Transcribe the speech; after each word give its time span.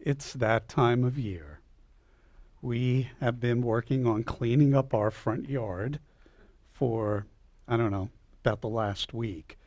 it's 0.00 0.32
that 0.34 0.68
time 0.68 1.04
of 1.04 1.18
year. 1.18 1.60
We 2.62 3.10
have 3.20 3.40
been 3.40 3.62
working 3.62 4.06
on 4.06 4.24
cleaning 4.24 4.74
up 4.74 4.92
our 4.92 5.10
front 5.10 5.48
yard 5.48 5.98
for, 6.72 7.26
I 7.68 7.76
don't 7.76 7.90
know, 7.90 8.10
about 8.44 8.60
the 8.60 8.68
last 8.68 9.14
week. 9.14 9.58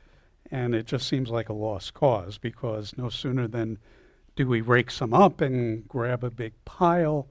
And 0.51 0.75
it 0.75 0.85
just 0.85 1.07
seems 1.07 1.29
like 1.29 1.49
a 1.49 1.54
lost 1.54 1.93
cause 1.93 2.38
because 2.38 2.97
no 2.97 3.09
sooner 3.09 3.47
than 3.47 3.79
do 4.35 4.47
we 4.47 4.61
rake 4.61 4.91
some 4.91 5.13
up 5.13 5.42
and 5.42 5.88
grab 5.88 6.24
a 6.24 6.29
big 6.29 6.54
pile, 6.65 7.28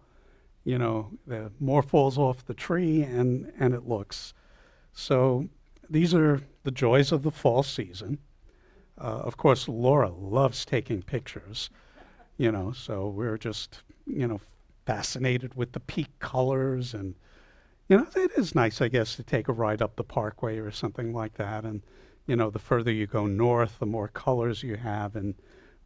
you 0.64 0.78
know, 0.78 1.10
the 1.26 1.52
more 1.60 1.82
falls 1.82 2.18
off 2.18 2.44
the 2.44 2.54
tree 2.54 3.02
and, 3.02 3.52
and 3.58 3.74
it 3.74 3.86
looks. 3.86 4.34
So 4.92 5.48
these 5.88 6.14
are 6.14 6.40
the 6.64 6.70
joys 6.70 7.12
of 7.12 7.22
the 7.22 7.30
fall 7.30 7.62
season. 7.62 8.18
Uh, 8.98 9.22
of 9.24 9.36
course, 9.36 9.68
Laura 9.68 10.10
loves 10.10 10.64
taking 10.64 11.02
pictures, 11.02 11.70
you 12.36 12.50
know, 12.50 12.72
so 12.72 13.08
we're 13.08 13.38
just, 13.38 13.82
you 14.06 14.26
know, 14.26 14.40
fascinated 14.86 15.54
with 15.54 15.72
the 15.72 15.80
peak 15.80 16.18
colors. 16.18 16.94
And, 16.94 17.14
you 17.88 17.96
know, 17.96 18.06
it 18.16 18.32
is 18.36 18.54
nice, 18.54 18.80
I 18.80 18.88
guess, 18.88 19.16
to 19.16 19.22
take 19.22 19.48
a 19.48 19.52
ride 19.52 19.82
up 19.82 19.96
the 19.96 20.04
parkway 20.04 20.58
or 20.58 20.70
something 20.70 21.12
like 21.12 21.34
that. 21.34 21.64
And, 21.64 21.82
you 22.26 22.36
know, 22.36 22.50
the 22.50 22.58
further 22.58 22.92
you 22.92 23.06
go 23.06 23.26
north, 23.26 23.78
the 23.78 23.86
more 23.86 24.08
colors 24.08 24.62
you 24.62 24.76
have 24.76 25.16
and 25.16 25.34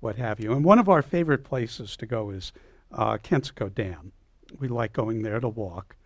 what 0.01 0.16
have 0.16 0.40
you. 0.40 0.52
And 0.52 0.64
one 0.64 0.78
of 0.78 0.88
our 0.88 1.02
favorite 1.02 1.45
places 1.45 1.96
to 1.96 2.06
go 2.06 2.30
is 2.30 2.52
uh, 2.92 3.18
Kensico 3.18 3.73
Dam. 3.73 4.12
We 4.59 4.68
like 4.68 4.92
going 4.92 5.23
there 5.23 5.40
to 5.40 5.48
walk. 5.48 5.96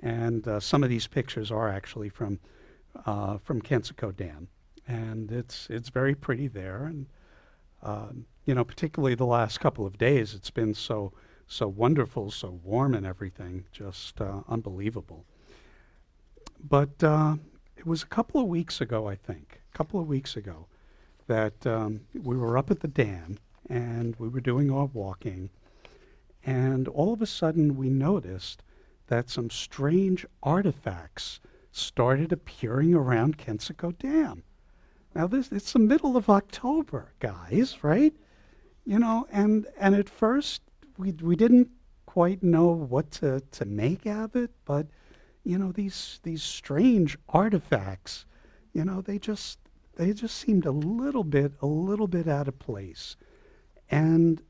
And 0.00 0.46
uh, 0.46 0.60
some 0.60 0.82
of 0.82 0.90
these 0.90 1.06
pictures 1.06 1.50
are 1.50 1.68
actually 1.68 2.10
from, 2.10 2.38
uh, 3.06 3.38
from 3.38 3.62
Kensico 3.62 4.14
Dam 4.14 4.48
and 4.86 5.32
it's 5.32 5.66
it's 5.70 5.88
very 5.88 6.14
pretty 6.14 6.48
there. 6.48 6.84
And 6.84 7.06
um, 7.82 8.26
you 8.44 8.54
know, 8.54 8.64
particularly 8.64 9.14
the 9.14 9.26
last 9.26 9.58
couple 9.58 9.86
of 9.86 9.98
days, 9.98 10.34
it's 10.34 10.50
been 10.50 10.74
so 10.74 11.12
so 11.48 11.68
wonderful, 11.68 12.30
so 12.30 12.60
warm, 12.64 12.94
and 12.94 13.06
everything, 13.06 13.64
just 13.70 14.20
uh, 14.20 14.40
unbelievable. 14.48 15.24
But 16.58 17.02
uh, 17.04 17.36
it 17.76 17.86
was 17.86 18.02
a 18.02 18.06
couple 18.06 18.40
of 18.40 18.48
weeks 18.48 18.80
ago, 18.80 19.06
I 19.06 19.14
think, 19.14 19.60
a 19.72 19.76
couple 19.76 20.00
of 20.00 20.08
weeks 20.08 20.36
ago, 20.36 20.66
that 21.28 21.66
um, 21.66 22.00
we 22.14 22.36
were 22.36 22.58
up 22.58 22.70
at 22.70 22.80
the 22.80 22.88
dam 22.88 23.38
and 23.68 24.16
we 24.16 24.28
were 24.28 24.40
doing 24.40 24.70
our 24.70 24.86
walking, 24.86 25.50
and 26.44 26.88
all 26.88 27.12
of 27.12 27.22
a 27.22 27.26
sudden 27.26 27.76
we 27.76 27.90
noticed 27.90 28.62
that 29.08 29.30
some 29.30 29.50
strange 29.50 30.26
artifacts 30.42 31.40
started 31.70 32.32
appearing 32.32 32.94
around 32.94 33.38
Kensico 33.38 33.96
Dam. 33.98 34.42
Now 35.16 35.26
this 35.26 35.50
it's 35.50 35.72
the 35.72 35.78
middle 35.78 36.14
of 36.18 36.28
October, 36.28 37.14
guys, 37.20 37.82
right? 37.82 38.12
You 38.84 38.98
know, 38.98 39.26
and 39.32 39.66
and 39.78 39.94
at 39.94 40.10
first 40.10 40.60
we 40.98 41.12
we 41.12 41.36
didn't 41.36 41.70
quite 42.04 42.42
know 42.42 42.66
what 42.66 43.12
to, 43.12 43.40
to 43.52 43.64
make 43.64 44.04
of 44.04 44.36
it, 44.36 44.50
but 44.66 44.88
you 45.42 45.56
know, 45.56 45.72
these 45.72 46.20
these 46.22 46.42
strange 46.42 47.16
artifacts, 47.30 48.26
you 48.74 48.84
know, 48.84 49.00
they 49.00 49.18
just 49.18 49.58
they 49.94 50.12
just 50.12 50.36
seemed 50.36 50.66
a 50.66 50.70
little 50.70 51.24
bit 51.24 51.52
a 51.62 51.66
little 51.66 52.08
bit 52.08 52.28
out 52.28 52.46
of 52.46 52.58
place. 52.58 53.16
And 53.90 54.42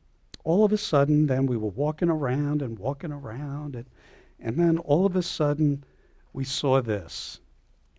all 0.42 0.64
of 0.64 0.72
a 0.72 0.78
sudden 0.78 1.28
then 1.28 1.46
we 1.46 1.56
were 1.56 1.68
walking 1.68 2.10
around 2.10 2.60
and 2.60 2.76
walking 2.76 3.12
around 3.12 3.76
and 3.76 3.86
and 4.40 4.56
then 4.56 4.78
all 4.78 5.06
of 5.06 5.14
a 5.14 5.22
sudden 5.22 5.84
we 6.32 6.42
saw 6.42 6.82
this 6.82 7.38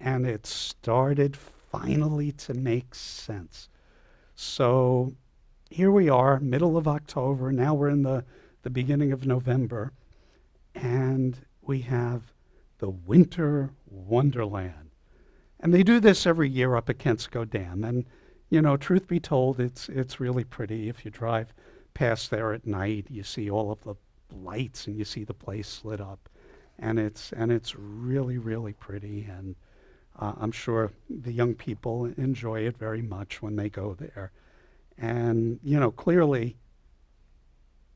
and 0.02 0.28
it 0.28 0.46
started 0.46 1.38
finally 1.80 2.32
to 2.32 2.54
make 2.54 2.96
sense. 2.96 3.70
So 4.36 5.14
here 5.70 5.92
we 5.92 6.10
are, 6.10 6.40
middle 6.40 6.78
of 6.78 6.88
October. 6.88 7.52
Now 7.52 7.74
we're 7.74 7.90
in 7.90 8.04
the, 8.04 8.24
the 8.64 8.70
beginning 8.70 9.12
of 9.12 9.26
November, 9.26 9.92
and 10.76 11.38
we 11.62 11.82
have 11.82 12.34
the 12.80 12.90
Winter 12.90 13.72
Wonderland. 13.86 14.92
And 15.60 15.74
they 15.74 15.84
do 15.84 16.00
this 16.00 16.28
every 16.28 16.50
year 16.50 16.76
up 16.76 16.90
at 16.90 17.00
Kensico 17.00 17.50
Dam. 17.50 17.84
And, 17.84 18.06
you 18.50 18.62
know, 18.62 18.78
truth 18.78 19.08
be 19.08 19.20
told, 19.20 19.60
it's, 19.60 19.90
it's 19.90 20.20
really 20.20 20.44
pretty. 20.44 20.88
If 20.88 21.04
you 21.04 21.12
drive 21.12 21.54
past 21.94 22.30
there 22.30 22.54
at 22.54 22.68
night, 22.68 23.08
you 23.10 23.24
see 23.24 23.50
all 23.50 23.72
of 23.72 23.84
the 23.84 23.96
lights 24.32 24.86
and 24.86 24.96
you 24.96 25.04
see 25.04 25.24
the 25.24 25.34
place 25.34 25.82
lit 25.84 26.00
up. 26.00 26.30
And 26.78 27.00
it's, 27.00 27.34
and 27.34 27.52
it's 27.52 27.76
really, 27.76 28.38
really 28.38 28.74
pretty. 28.74 29.28
And 29.30 29.56
uh, 30.20 30.34
I'm 30.40 30.52
sure 30.52 30.92
the 31.10 31.32
young 31.32 31.54
people 31.54 32.06
enjoy 32.18 32.62
it 32.62 32.78
very 32.78 33.02
much 33.02 33.42
when 33.42 33.56
they 33.56 33.70
go 33.70 33.96
there. 34.00 34.32
And, 34.98 35.60
you 35.64 35.80
know, 35.80 35.92
clearly, 35.92 36.58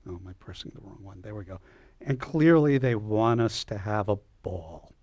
oh, 0.08 0.12
am 0.12 0.28
I 0.28 0.34
pressing 0.34 0.72
the 0.76 0.82
wrong 0.82 1.00
one? 1.02 1.22
There 1.22 1.36
we 1.36 1.46
go. 1.46 1.60
And 2.02 2.20
clearly 2.20 2.78
they 2.78 2.96
want 2.96 3.42
us 3.42 3.64
to 3.66 3.78
have 3.78 4.10
a 4.10 4.18
ball. 4.44 4.94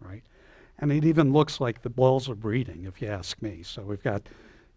right? 0.00 0.22
And 0.78 0.92
it 0.92 1.04
even 1.04 1.32
looks 1.32 1.60
like 1.60 1.82
the 1.82 1.90
balls 1.90 2.28
are 2.28 2.34
breeding, 2.34 2.84
if 2.84 3.00
you 3.00 3.08
ask 3.08 3.40
me. 3.42 3.62
So 3.62 3.82
we've 3.82 4.02
got, 4.02 4.22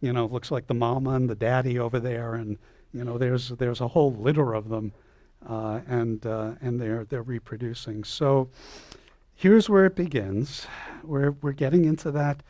you 0.01 0.13
know, 0.13 0.25
looks 0.25 0.51
like 0.51 0.67
the 0.67 0.73
mama 0.73 1.11
and 1.11 1.29
the 1.29 1.35
daddy 1.35 1.79
over 1.79 1.99
there, 1.99 2.35
and 2.35 2.57
you 2.93 3.03
know, 3.03 3.17
there's 3.17 3.49
there's 3.49 3.81
a 3.81 3.87
whole 3.87 4.13
litter 4.13 4.53
of 4.53 4.69
them, 4.69 4.93
uh, 5.47 5.81
and 5.87 6.25
uh, 6.25 6.53
and 6.61 6.79
they're 6.79 7.03
they're 7.05 7.23
reproducing. 7.23 8.03
So, 8.03 8.49
here's 9.37 9.69
where 9.69 9.85
it 9.85 9.95
begins. 9.95 10.65
We're, 11.03 11.31
we're 11.31 11.51
getting 11.51 11.85
into 11.85 12.09
that, 12.11 12.41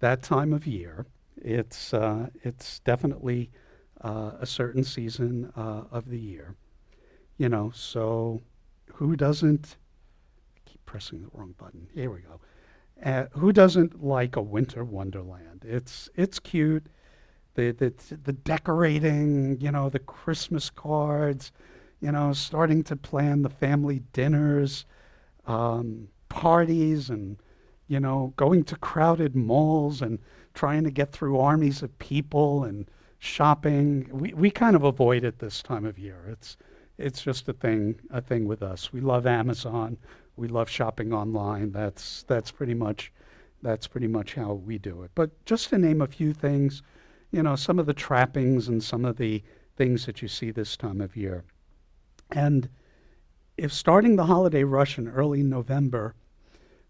that 0.00 0.22
time 0.22 0.52
of 0.52 0.66
year. 0.66 1.06
It's, 1.38 1.94
uh, 1.94 2.28
it's 2.42 2.80
definitely 2.80 3.50
uh, 4.02 4.32
a 4.38 4.46
certain 4.46 4.84
season 4.84 5.50
uh, 5.56 5.84
of 5.90 6.10
the 6.10 6.18
year. 6.18 6.54
You 7.38 7.48
know, 7.48 7.72
so 7.74 8.42
who 8.92 9.16
doesn't, 9.16 9.78
keep 10.66 10.84
pressing 10.84 11.22
the 11.22 11.30
wrong 11.32 11.54
button. 11.58 11.88
Here 11.94 12.10
we 12.10 12.20
go. 12.20 12.40
Uh, 13.02 13.24
who 13.32 13.50
doesn't 13.50 14.04
like 14.04 14.36
a 14.36 14.42
winter 14.42 14.84
wonderland? 14.84 15.64
It's, 15.66 16.10
it's 16.14 16.38
cute. 16.38 16.86
The, 17.54 17.70
the, 17.72 17.94
the 18.22 18.32
decorating, 18.34 19.58
you 19.60 19.72
know, 19.72 19.88
the 19.88 19.98
Christmas 19.98 20.68
cards, 20.68 21.52
you 22.00 22.12
know, 22.12 22.34
starting 22.34 22.82
to 22.84 22.96
plan 22.96 23.40
the 23.40 23.48
family 23.48 24.02
dinners. 24.12 24.84
Um, 25.46 26.08
parties 26.34 27.10
and, 27.10 27.36
you 27.86 28.00
know, 28.00 28.34
going 28.36 28.64
to 28.64 28.76
crowded 28.76 29.36
malls 29.36 30.02
and 30.02 30.18
trying 30.52 30.82
to 30.82 30.90
get 30.90 31.12
through 31.12 31.38
armies 31.38 31.80
of 31.80 31.96
people 32.00 32.64
and 32.64 32.90
shopping. 33.18 34.08
We, 34.10 34.34
we 34.34 34.50
kind 34.50 34.74
of 34.74 34.82
avoid 34.82 35.22
it 35.22 35.38
this 35.38 35.62
time 35.62 35.84
of 35.86 35.96
year. 35.96 36.26
It's, 36.28 36.56
it's 36.98 37.22
just 37.22 37.48
a 37.48 37.52
thing, 37.52 38.00
a 38.10 38.20
thing 38.20 38.46
with 38.46 38.62
us. 38.62 38.92
We 38.92 39.00
love 39.00 39.26
Amazon. 39.26 39.96
We 40.36 40.48
love 40.48 40.68
shopping 40.68 41.12
online. 41.12 41.70
That's, 41.70 42.24
that's 42.24 42.50
pretty 42.50 42.74
much, 42.74 43.12
that's 43.62 43.86
pretty 43.86 44.08
much 44.08 44.34
how 44.34 44.54
we 44.54 44.76
do 44.76 45.04
it. 45.04 45.12
But 45.14 45.30
just 45.46 45.68
to 45.68 45.78
name 45.78 46.02
a 46.02 46.08
few 46.08 46.32
things, 46.32 46.82
you 47.30 47.44
know, 47.44 47.54
some 47.54 47.78
of 47.78 47.86
the 47.86 47.94
trappings 47.94 48.66
and 48.66 48.82
some 48.82 49.04
of 49.04 49.18
the 49.18 49.42
things 49.76 50.06
that 50.06 50.20
you 50.20 50.26
see 50.26 50.50
this 50.50 50.76
time 50.76 51.00
of 51.00 51.16
year. 51.16 51.44
And 52.32 52.68
if 53.56 53.72
starting 53.72 54.16
the 54.16 54.26
holiday 54.26 54.64
rush 54.64 54.98
in 54.98 55.08
early 55.08 55.44
November 55.44 56.16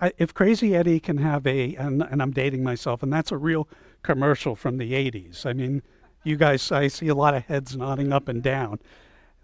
I, 0.00 0.12
if 0.18 0.34
Crazy 0.34 0.74
Eddie 0.74 1.00
can 1.00 1.18
have 1.18 1.46
a, 1.46 1.74
and, 1.76 2.02
and 2.02 2.20
I'm 2.20 2.32
dating 2.32 2.62
myself, 2.62 3.02
and 3.02 3.12
that's 3.12 3.32
a 3.32 3.36
real 3.36 3.68
commercial 4.02 4.54
from 4.54 4.78
the 4.78 4.92
80s. 4.92 5.46
I 5.46 5.52
mean, 5.52 5.82
you 6.22 6.36
guys, 6.36 6.70
I 6.70 6.88
see 6.88 7.08
a 7.08 7.14
lot 7.14 7.34
of 7.34 7.44
heads 7.44 7.76
nodding 7.76 8.12
up 8.12 8.28
and 8.28 8.42
down. 8.42 8.78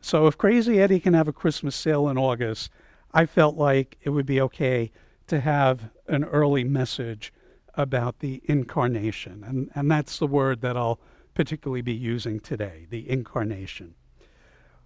So 0.00 0.26
if 0.26 0.36
Crazy 0.36 0.80
Eddie 0.80 1.00
can 1.00 1.14
have 1.14 1.28
a 1.28 1.32
Christmas 1.32 1.76
sale 1.76 2.08
in 2.08 2.18
August, 2.18 2.70
I 3.14 3.26
felt 3.26 3.56
like 3.56 3.98
it 4.02 4.10
would 4.10 4.26
be 4.26 4.40
okay 4.40 4.90
to 5.28 5.40
have 5.40 5.90
an 6.08 6.24
early 6.24 6.64
message 6.64 7.32
about 7.74 8.18
the 8.18 8.42
incarnation. 8.44 9.44
And, 9.46 9.70
and 9.74 9.90
that's 9.90 10.18
the 10.18 10.26
word 10.26 10.60
that 10.62 10.76
I'll 10.76 11.00
particularly 11.34 11.82
be 11.82 11.94
using 11.94 12.40
today 12.40 12.86
the 12.90 13.08
incarnation. 13.08 13.94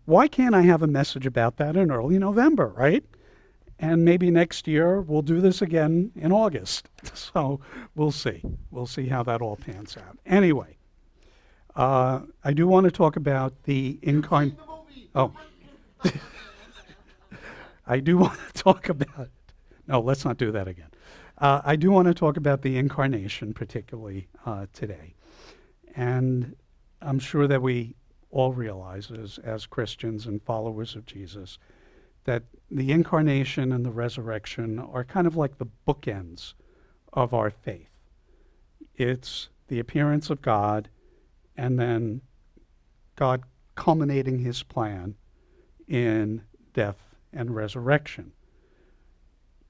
Why 0.05 0.29
can't 0.29 0.55
I 0.55 0.63
have 0.63 0.83
a 0.83 0.87
message 0.87 1.27
about 1.27 1.57
that 1.57 1.77
in 1.77 1.91
early 1.91 2.19
November, 2.19 2.69
right? 2.77 3.05
And 3.79 4.05
maybe 4.05 4.31
next 4.31 4.67
year 4.67 5.01
we'll 5.01 5.23
do 5.23 5.41
this 5.41 5.61
again 5.63 6.13
in 6.17 6.33
August. 6.33 6.89
So 7.15 7.61
we'll 7.95 8.13
see. 8.13 8.43
We'll 8.71 8.87
see 8.87 9.07
how 9.07 9.23
that 9.23 9.41
all 9.41 9.57
pans 9.57 9.97
out. 9.97 10.19
Anyway, 10.27 10.77
uh, 11.75 12.21
I 12.43 12.53
do 12.53 12.67
want 12.67 12.85
to 12.85 12.91
talk 12.91 13.17
about 13.17 13.63
the 13.63 13.99
incarnate. 14.03 14.59
Oh. 15.15 15.33
I 17.87 18.01
do 18.01 18.19
want 18.19 18.39
to 18.39 18.53
talk 18.63 18.89
about. 18.89 19.29
No, 19.87 20.01
let's 20.01 20.25
not 20.25 20.37
do 20.37 20.51
that 20.53 20.67
again. 20.67 20.91
Uh, 21.39 21.61
I 21.65 21.77
do 21.77 21.91
want 21.91 22.09
to 22.09 22.15
talk 22.15 22.37
about 22.37 22.63
the 22.63 22.77
incarnation, 22.77 23.53
particularly 23.55 24.27
uh, 24.45 24.67
today. 24.73 25.15
And 25.95 26.57
I'm 27.01 27.19
sure 27.19 27.47
that 27.47 27.63
we 27.63 27.95
all 28.31 28.53
realize, 28.53 29.11
as, 29.11 29.39
as 29.39 29.67
Christians 29.67 30.27
and 30.27 30.43
followers 30.43 30.97
of 30.97 31.07
Jesus, 31.07 31.59
that 32.27 32.43
the 32.71 32.93
incarnation 32.93 33.73
and 33.73 33.85
the 33.85 33.91
resurrection 33.91 34.79
are 34.79 35.05
kind 35.05 35.27
of 35.27 35.37
like 35.37 35.59
the 35.59 35.69
bookends 35.87 36.55
of 37.13 37.33
our 37.33 37.51
faith. 37.51 37.89
It's 38.97 39.49
the 39.69 39.79
appearance 39.79 40.29
of 40.31 40.43
God 40.43 40.89
and 41.57 41.79
then 41.79 42.21
God 43.15 43.43
culminating 43.77 44.41
his 44.41 44.63
plan 44.63 45.15
in 45.87 46.43
death 46.75 46.99
and 47.33 47.55
resurrection. 47.55 48.33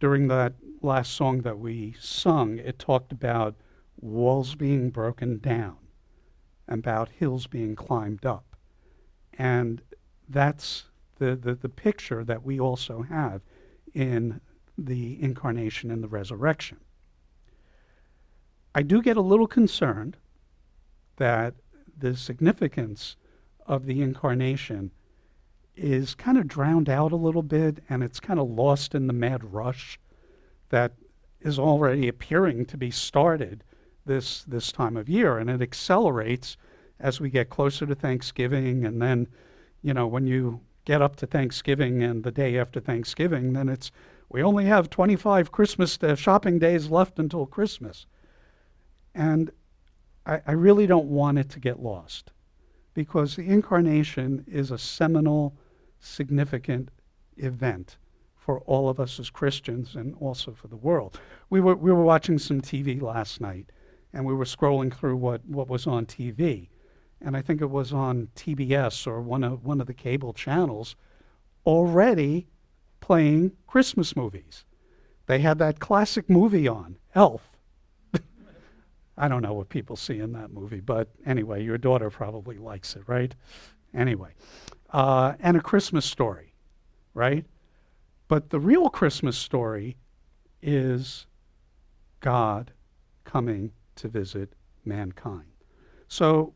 During 0.01 0.29
that 0.29 0.55
last 0.83 1.13
song 1.13 1.43
that 1.43 1.59
we 1.59 1.95
sung, 2.01 2.59
it 2.59 2.79
talked 2.79 3.13
about 3.13 3.55
walls 4.01 4.55
being 4.55 4.91
broken 4.91 5.39
down, 5.39 5.77
about 6.69 7.09
hills 7.11 7.47
being 7.47 7.75
climbed 7.75 8.25
up. 8.25 8.57
And 9.39 9.83
that's 10.29 10.85
the, 11.19 11.37
the, 11.37 11.55
the 11.55 11.69
picture 11.69 12.25
that 12.25 12.43
we 12.43 12.61
also 12.61 13.03
have 13.03 13.43
in 13.95 14.41
the 14.79 15.23
incarnation 15.23 15.91
and 15.91 16.03
the 16.03 16.09
resurrection. 16.09 16.79
I 18.75 18.83
do 18.83 19.01
get 19.01 19.17
a 19.17 19.23
little 19.23 19.47
concerned 19.47 20.19
that 21.17 21.55
the 21.99 22.15
significance 22.15 23.17
of 23.67 23.87
the 23.87 24.03
incarnation 24.03 24.91
is 25.75 26.15
kind 26.15 26.39
of 26.39 26.47
drowned 26.47 26.89
out 26.89 27.13
a 27.13 27.17
little 27.17 27.43
bit 27.43 27.83
and 27.89 28.03
it's 28.03 28.21
kind 28.21 28.39
of 28.39 28.49
lost 28.49 28.95
in 28.95 29.07
the 29.07 29.13
mad 29.13 29.53
rush 29.53 29.99
that 30.71 30.93
is 31.41 31.59
already 31.59 32.09
appearing 32.09 32.65
to 32.67 32.77
be 32.77 32.91
started 32.91 33.63
this 34.05 34.45
this 34.45 34.73
time 34.73 34.97
of 34.97 35.09
year 35.09 35.39
and 35.39 35.51
it 35.51 35.61
accelerates 35.61 36.57
as 36.99 37.21
we 37.21 37.29
get 37.29 37.51
closer 37.51 37.85
to 37.87 37.95
Thanksgiving 37.95 38.85
and 38.85 39.03
then 39.03 39.27
you 39.83 39.93
know 39.93 40.07
when 40.07 40.27
you 40.27 40.61
get 40.87 41.03
up 41.03 41.17
to 41.17 41.27
Thanksgiving 41.27 42.03
and 42.03 42.25
the 42.25 42.31
day 42.31 42.59
after 42.59 42.81
Thanksgiving 42.81 43.53
then 43.53 43.69
it's 43.69 43.91
we 44.29 44.43
only 44.43 44.65
have 44.65 44.89
25 44.89 45.53
Christmas 45.53 45.99
uh, 46.03 46.15
shopping 46.15 46.59
days 46.59 46.89
left 46.89 47.19
until 47.19 47.45
Christmas 47.45 48.07
and 49.15 49.51
I, 50.25 50.41
I 50.47 50.53
really 50.53 50.87
don't 50.87 51.07
want 51.07 51.39
it 51.39 51.51
to 51.51 51.61
get 51.61 51.81
lost 51.81 52.33
because 52.95 53.37
the 53.37 53.47
incarnation 53.47 54.45
is 54.47 54.71
a 54.71 54.79
seminal, 54.79 55.55
significant 56.01 56.91
event 57.37 57.99
for 58.37 58.61
all 58.61 58.89
of 58.89 58.99
us 58.99 59.21
as 59.21 59.29
Christians 59.29 59.97
and 59.97 60.15
also 60.21 60.53
for 60.53 60.69
the 60.69 60.77
world. 60.77 61.21
We 61.51 61.61
were, 61.61 61.75
we 61.75 61.93
were 61.93 62.05
watching 62.05 62.39
some 62.39 62.61
TV 62.61 63.01
last 63.03 63.41
night 63.41 63.71
and 64.13 64.25
we 64.25 64.35
were 64.35 64.45
scrolling 64.45 64.95
through 64.95 65.17
what, 65.17 65.45
what 65.45 65.69
was 65.69 65.87
on 65.87 66.07
TV. 66.07 66.69
And 67.21 67.37
I 67.37 67.43
think 67.43 67.61
it 67.61 67.71
was 67.71 67.93
on 67.93 68.29
TBS 68.37 69.07
or 69.07 69.21
one 69.21 69.43
of, 69.43 69.65
one 69.65 69.81
of 69.81 69.87
the 69.87 69.95
cable 69.95 70.33
channels 70.33 70.97
already 71.65 72.47
playing 73.01 73.53
Christmas 73.67 74.17
movies. 74.17 74.65
They 75.27 75.41
had 75.41 75.59
that 75.59 75.81
classic 75.81 76.31
movie 76.31 76.69
on, 76.69 76.99
Elf. 77.15 77.51
I 79.19 79.29
don't 79.29 79.43
know 79.43 79.55
what 79.55 79.69
people 79.69 79.97
see 79.97 80.19
in 80.19 80.33
that 80.33 80.53
movie, 80.53 80.81
but 80.81 81.09
anyway, 81.25 81.65
your 81.65 81.79
daughter 81.79 82.11
probably 82.11 82.59
likes 82.59 82.95
it, 82.97 83.03
right? 83.07 83.35
Anyway, 83.95 84.31
uh, 84.91 85.35
and 85.41 85.57
a 85.57 85.61
Christmas 85.61 86.05
story, 86.05 86.55
right? 87.15 87.45
But 88.29 88.51
the 88.51 88.61
real 88.61 88.89
Christmas 88.89 89.37
story 89.37 89.97
is 90.63 91.27
God 92.21 92.73
coming 93.25 93.73
to 93.97 94.09
visit 94.09 94.53
mankind. 94.85 95.47
So 96.09 96.55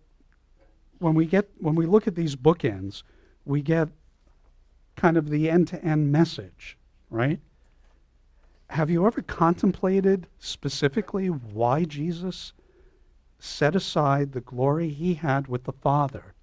when 1.00 1.14
we 1.14 1.26
get 1.26 1.50
when 1.58 1.74
we 1.74 1.86
look 1.86 2.06
at 2.06 2.14
these 2.14 2.36
bookends, 2.36 3.02
we 3.44 3.60
get 3.60 3.88
kind 4.96 5.16
of 5.16 5.28
the 5.28 5.50
end-to-end 5.50 6.12
message, 6.12 6.78
right? 7.10 7.40
have 8.70 8.88
you 8.88 9.04
ever 9.04 9.20
contemplated 9.20 10.28
specifically 10.38 11.26
why 11.26 11.84
Jesus 11.84 12.52
set 13.38 13.74
aside 13.74 14.32
the 14.32 14.40
glory 14.40 14.90
he 14.90 15.14
had 15.14 15.48
with 15.48 15.64
the 15.64 15.72
Father 15.72 16.34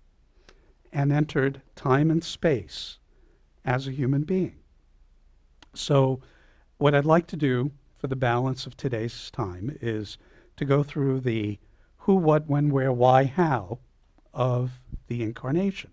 and 0.91 1.11
entered 1.11 1.61
time 1.75 2.11
and 2.11 2.23
space 2.23 2.97
as 3.63 3.87
a 3.87 3.91
human 3.91 4.23
being? 4.23 4.57
So, 5.73 6.19
what 6.77 6.93
I'd 6.93 7.05
like 7.05 7.27
to 7.27 7.37
do 7.37 7.71
for 7.97 8.07
the 8.07 8.15
balance 8.15 8.65
of 8.65 8.75
today's 8.75 9.31
time 9.31 9.77
is 9.81 10.17
to 10.57 10.65
go 10.65 10.83
through 10.83 11.21
the 11.21 11.59
who, 11.99 12.15
what, 12.15 12.47
when, 12.47 12.69
where, 12.71 12.91
why, 12.91 13.23
how 13.23 13.79
of 14.37 14.79
the 15.07 15.23
incarnation. 15.23 15.89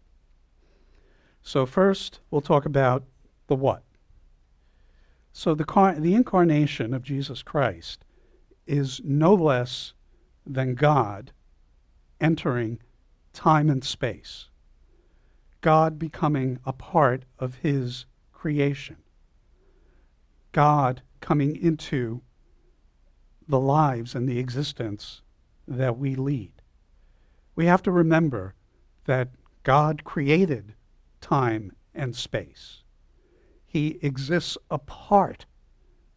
So, 1.42 1.66
first, 1.66 2.20
we'll 2.30 2.42
talk 2.42 2.66
about 2.66 3.04
the 3.48 3.56
what. 3.56 3.82
So 5.32 5.54
the, 5.54 5.64
car- 5.64 5.96
the 5.98 6.14
incarnation 6.14 6.94
of 6.94 7.02
Jesus 7.02 7.42
Christ 7.42 8.04
is 8.66 9.00
no 9.02 9.34
less 9.34 9.94
than 10.46 10.74
God 10.74 11.32
entering 12.20 12.78
time 13.32 13.68
and 13.68 13.82
space, 13.82 14.48
God 15.60 15.98
becoming 15.98 16.60
a 16.64 16.72
part 16.72 17.24
of 17.38 17.56
his 17.56 18.06
creation, 18.32 18.98
God 20.52 21.02
coming 21.20 21.56
into 21.56 22.22
the 23.48 23.60
lives 23.60 24.14
and 24.14 24.28
the 24.28 24.38
existence 24.38 25.22
that 25.66 25.98
we 25.98 26.14
lead. 26.14 26.53
We 27.54 27.66
have 27.66 27.82
to 27.82 27.90
remember 27.90 28.54
that 29.04 29.28
God 29.62 30.04
created 30.04 30.74
time 31.20 31.72
and 31.94 32.14
space. 32.14 32.82
He 33.66 33.98
exists 34.02 34.58
apart 34.70 35.46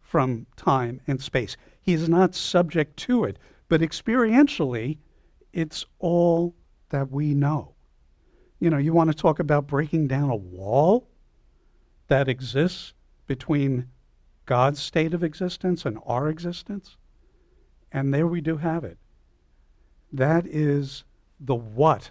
from 0.00 0.46
time 0.56 1.00
and 1.06 1.20
space. 1.20 1.56
He 1.80 1.92
is 1.92 2.08
not 2.08 2.34
subject 2.34 2.96
to 2.98 3.24
it, 3.24 3.38
but 3.68 3.80
experientially, 3.80 4.98
it's 5.52 5.84
all 5.98 6.54
that 6.90 7.10
we 7.10 7.34
know. 7.34 7.74
You 8.58 8.70
know, 8.70 8.78
you 8.78 8.92
want 8.92 9.10
to 9.10 9.16
talk 9.16 9.38
about 9.38 9.66
breaking 9.66 10.08
down 10.08 10.30
a 10.30 10.36
wall 10.36 11.08
that 12.08 12.28
exists 12.28 12.94
between 13.26 13.88
God's 14.46 14.80
state 14.80 15.14
of 15.14 15.22
existence 15.22 15.84
and 15.84 15.98
our 16.06 16.28
existence? 16.28 16.96
And 17.92 18.12
there 18.12 18.26
we 18.26 18.40
do 18.40 18.56
have 18.56 18.82
it. 18.82 18.98
That 20.12 20.46
is 20.46 21.04
the 21.40 21.54
what 21.54 22.10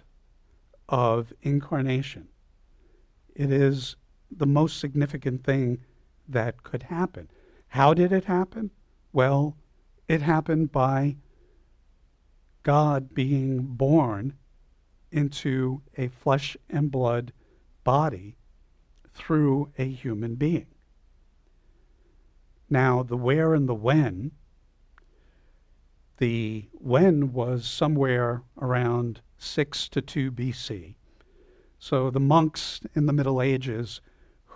of 0.88 1.32
incarnation. 1.42 2.28
It 3.34 3.52
is 3.52 3.96
the 4.30 4.46
most 4.46 4.78
significant 4.78 5.44
thing 5.44 5.78
that 6.28 6.62
could 6.62 6.84
happen. 6.84 7.30
How 7.68 7.94
did 7.94 8.12
it 8.12 8.24
happen? 8.24 8.70
Well, 9.12 9.56
it 10.08 10.22
happened 10.22 10.72
by 10.72 11.16
God 12.62 13.14
being 13.14 13.62
born 13.62 14.34
into 15.10 15.82
a 15.96 16.08
flesh 16.08 16.56
and 16.68 16.90
blood 16.90 17.32
body 17.84 18.36
through 19.14 19.72
a 19.78 19.84
human 19.84 20.34
being. 20.34 20.66
Now, 22.70 23.02
the 23.02 23.16
where 23.16 23.54
and 23.54 23.68
the 23.68 23.74
when, 23.74 24.32
the 26.18 26.68
when 26.72 27.32
was 27.32 27.66
somewhere 27.66 28.42
around 28.60 29.20
6 29.38 29.88
to 29.88 30.02
2 30.02 30.30
BC. 30.32 30.94
So 31.78 32.10
the 32.10 32.20
monks 32.20 32.80
in 32.94 33.06
the 33.06 33.12
Middle 33.12 33.40
Ages 33.40 34.00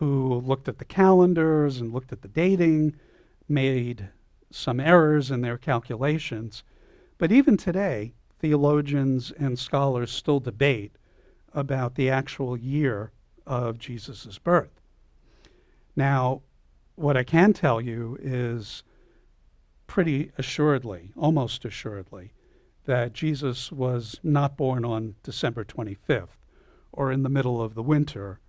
who 0.02 0.34
looked 0.40 0.66
at 0.68 0.78
the 0.78 0.84
calendars 0.84 1.80
and 1.80 1.92
looked 1.92 2.12
at 2.12 2.22
the 2.22 2.28
dating, 2.28 2.96
made 3.48 4.08
some 4.50 4.80
errors 4.80 5.30
in 5.30 5.42
their 5.42 5.56
calculations. 5.56 6.64
But 7.18 7.30
even 7.30 7.56
today, 7.56 8.14
theologians 8.40 9.30
and 9.38 9.56
scholars 9.56 10.10
still 10.10 10.40
debate 10.40 10.96
about 11.54 11.94
the 11.94 12.10
actual 12.10 12.56
year 12.56 13.12
of 13.46 13.78
Jesus' 13.78 14.38
birth. 14.38 14.80
Now, 15.94 16.42
what 16.96 17.16
I 17.16 17.22
can 17.22 17.52
tell 17.52 17.80
you 17.80 18.18
is 18.20 18.82
pretty 19.92 20.32
assuredly, 20.38 21.12
almost 21.18 21.66
assuredly, 21.66 22.32
that 22.86 23.12
Jesus 23.12 23.70
was 23.70 24.18
not 24.22 24.56
born 24.56 24.86
on 24.86 25.16
December 25.22 25.66
25th 25.66 26.38
or 26.92 27.12
in 27.12 27.22
the 27.22 27.28
middle 27.28 27.60
of 27.60 27.74
the 27.74 27.82
winter 27.82 28.40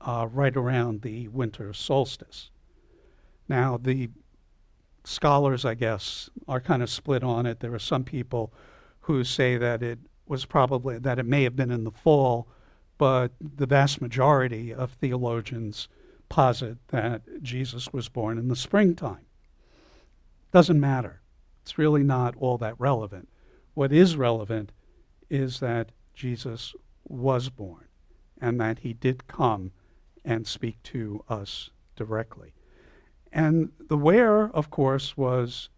uh, 0.00 0.28
right 0.30 0.56
around 0.56 1.02
the 1.02 1.26
winter 1.26 1.72
solstice. 1.72 2.50
Now, 3.48 3.76
the 3.76 4.08
scholars, 5.02 5.64
I 5.64 5.74
guess, 5.74 6.30
are 6.46 6.60
kind 6.60 6.80
of 6.80 6.88
split 6.88 7.24
on 7.24 7.44
it. 7.44 7.58
There 7.58 7.74
are 7.74 7.80
some 7.80 8.04
people 8.04 8.52
who 9.00 9.24
say 9.24 9.56
that 9.56 9.82
it 9.82 9.98
was 10.28 10.44
probably 10.44 11.00
that 11.00 11.18
it 11.18 11.26
may 11.26 11.42
have 11.42 11.56
been 11.56 11.72
in 11.72 11.82
the 11.82 11.90
fall, 11.90 12.46
but 12.98 13.32
the 13.40 13.66
vast 13.66 14.00
majority 14.00 14.72
of 14.72 14.92
theologians 14.92 15.88
posit 16.28 16.78
that 16.90 17.42
Jesus 17.42 17.92
was 17.92 18.08
born 18.08 18.38
in 18.38 18.46
the 18.46 18.54
springtime. 18.54 19.26
Doesn't 20.54 20.78
matter. 20.78 21.20
It's 21.62 21.78
really 21.78 22.04
not 22.04 22.36
all 22.38 22.58
that 22.58 22.78
relevant. 22.78 23.28
What 23.74 23.92
is 23.92 24.16
relevant 24.16 24.70
is 25.28 25.58
that 25.58 25.90
Jesus 26.14 26.76
was 27.08 27.48
born 27.48 27.88
and 28.40 28.60
that 28.60 28.78
he 28.78 28.92
did 28.92 29.26
come 29.26 29.72
and 30.24 30.46
speak 30.46 30.80
to 30.84 31.24
us 31.28 31.70
directly. 31.96 32.54
And 33.32 33.72
the 33.88 33.96
where, 33.96 34.48
of 34.50 34.70
course, 34.70 35.16
was 35.16 35.70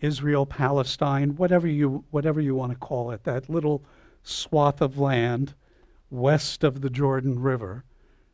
Israel, 0.00 0.46
Palestine, 0.46 1.36
whatever 1.36 1.68
you, 1.68 2.06
whatever 2.10 2.40
you 2.40 2.54
want 2.54 2.72
to 2.72 2.78
call 2.78 3.10
it, 3.10 3.24
that 3.24 3.50
little 3.50 3.84
swath 4.22 4.80
of 4.80 4.96
land 4.96 5.52
west 6.08 6.64
of 6.64 6.80
the 6.80 6.88
Jordan 6.88 7.42
River 7.42 7.84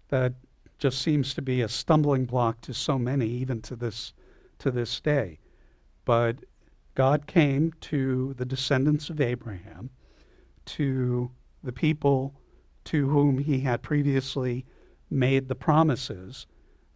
that 0.07 0.35
just 0.79 1.03
seems 1.03 1.35
to 1.35 1.43
be 1.43 1.61
a 1.61 1.69
stumbling 1.69 2.27
block 2.27 2.61
to 2.61 2.73
so 2.73 2.97
many, 2.97 3.27
even 3.27 3.61
to 3.63 3.75
this, 3.75 4.13
to 4.61 4.71
this 4.71 5.01
day. 5.01 5.40
But 6.11 6.39
God 6.97 7.29
came 7.29 7.73
to 7.83 8.35
the 8.35 8.45
descendants 8.45 9.11
of 9.11 9.21
Abraham, 9.21 9.91
to 10.65 11.31
the 11.63 11.71
people 11.71 12.35
to 12.87 13.09
whom 13.09 13.39
he 13.39 13.61
had 13.61 13.81
previously 13.81 14.67
made 15.09 15.47
the 15.47 15.55
promises 15.55 16.49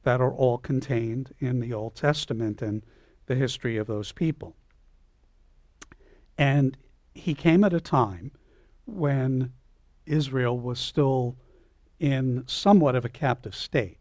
that 0.03 0.21
are 0.21 0.33
all 0.33 0.59
contained 0.59 1.33
in 1.39 1.61
the 1.61 1.73
Old 1.73 1.95
Testament 1.95 2.61
and 2.61 2.83
the 3.27 3.37
history 3.37 3.77
of 3.77 3.87
those 3.87 4.11
people. 4.11 4.57
And 6.37 6.77
he 7.15 7.37
came 7.37 7.63
at 7.63 7.73
a 7.73 7.81
time 7.81 8.33
when 8.85 9.53
Israel 10.07 10.59
was 10.59 10.81
still 10.81 11.37
in 12.01 12.43
somewhat 12.49 12.97
of 12.97 13.05
a 13.05 13.09
captive 13.09 13.55
state. 13.55 13.99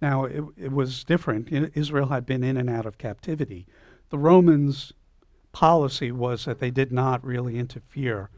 Now, 0.00 0.26
it, 0.26 0.44
it 0.56 0.70
was 0.70 1.02
different. 1.02 1.50
Israel 1.74 2.06
had 2.06 2.24
been 2.24 2.44
in 2.44 2.56
and 2.56 2.70
out 2.70 2.86
of 2.86 2.98
captivity. 2.98 3.66
The 4.10 4.18
Romans' 4.18 4.92
policy 5.52 6.10
was 6.12 6.44
that 6.44 6.60
they 6.60 6.70
did 6.70 6.92
not 6.92 7.24
really 7.24 7.58
interfere 7.58 8.30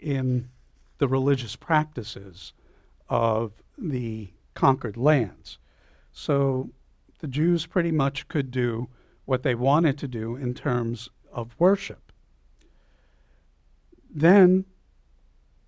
in 0.00 0.50
the 0.98 1.08
religious 1.08 1.56
practices 1.56 2.52
of 3.08 3.52
the 3.78 4.30
conquered 4.54 4.96
lands. 4.96 5.58
So 6.12 6.70
the 7.20 7.26
Jews 7.26 7.66
pretty 7.66 7.90
much 7.90 8.28
could 8.28 8.50
do 8.50 8.88
what 9.24 9.42
they 9.42 9.54
wanted 9.54 9.98
to 9.98 10.08
do 10.08 10.36
in 10.36 10.54
terms 10.54 11.08
of 11.32 11.54
worship. 11.58 12.12
Then 14.14 14.64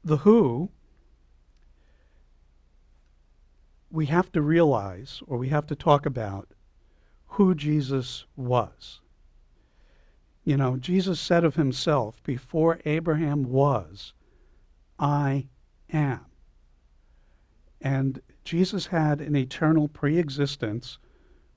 the 0.04 0.18
who, 0.18 0.70
we 3.90 4.06
have 4.06 4.30
to 4.32 4.42
realize 4.42 5.22
or 5.26 5.38
we 5.38 5.48
have 5.48 5.66
to 5.66 5.74
talk 5.74 6.06
about 6.06 6.48
who 7.28 7.54
Jesus 7.54 8.24
was. 8.36 9.00
You 10.46 10.56
know, 10.56 10.76
Jesus 10.76 11.18
said 11.18 11.44
of 11.44 11.56
himself, 11.56 12.22
Before 12.22 12.78
Abraham 12.84 13.42
was, 13.42 14.12
I 14.96 15.48
am. 15.92 16.20
And 17.80 18.22
Jesus 18.44 18.86
had 18.86 19.20
an 19.20 19.34
eternal 19.34 19.88
pre 19.88 20.18
existence 20.18 20.98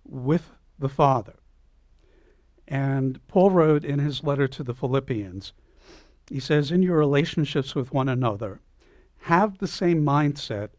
with 0.03 0.49
the 0.79 0.89
Father. 0.89 1.35
And 2.67 3.25
Paul 3.27 3.51
wrote 3.51 3.85
in 3.85 3.99
his 3.99 4.23
letter 4.23 4.47
to 4.47 4.63
the 4.63 4.73
Philippians, 4.73 5.53
he 6.27 6.39
says, 6.39 6.71
In 6.71 6.81
your 6.81 6.97
relationships 6.97 7.75
with 7.75 7.93
one 7.93 8.09
another, 8.09 8.59
have 9.23 9.59
the 9.59 9.67
same 9.67 10.03
mindset 10.03 10.69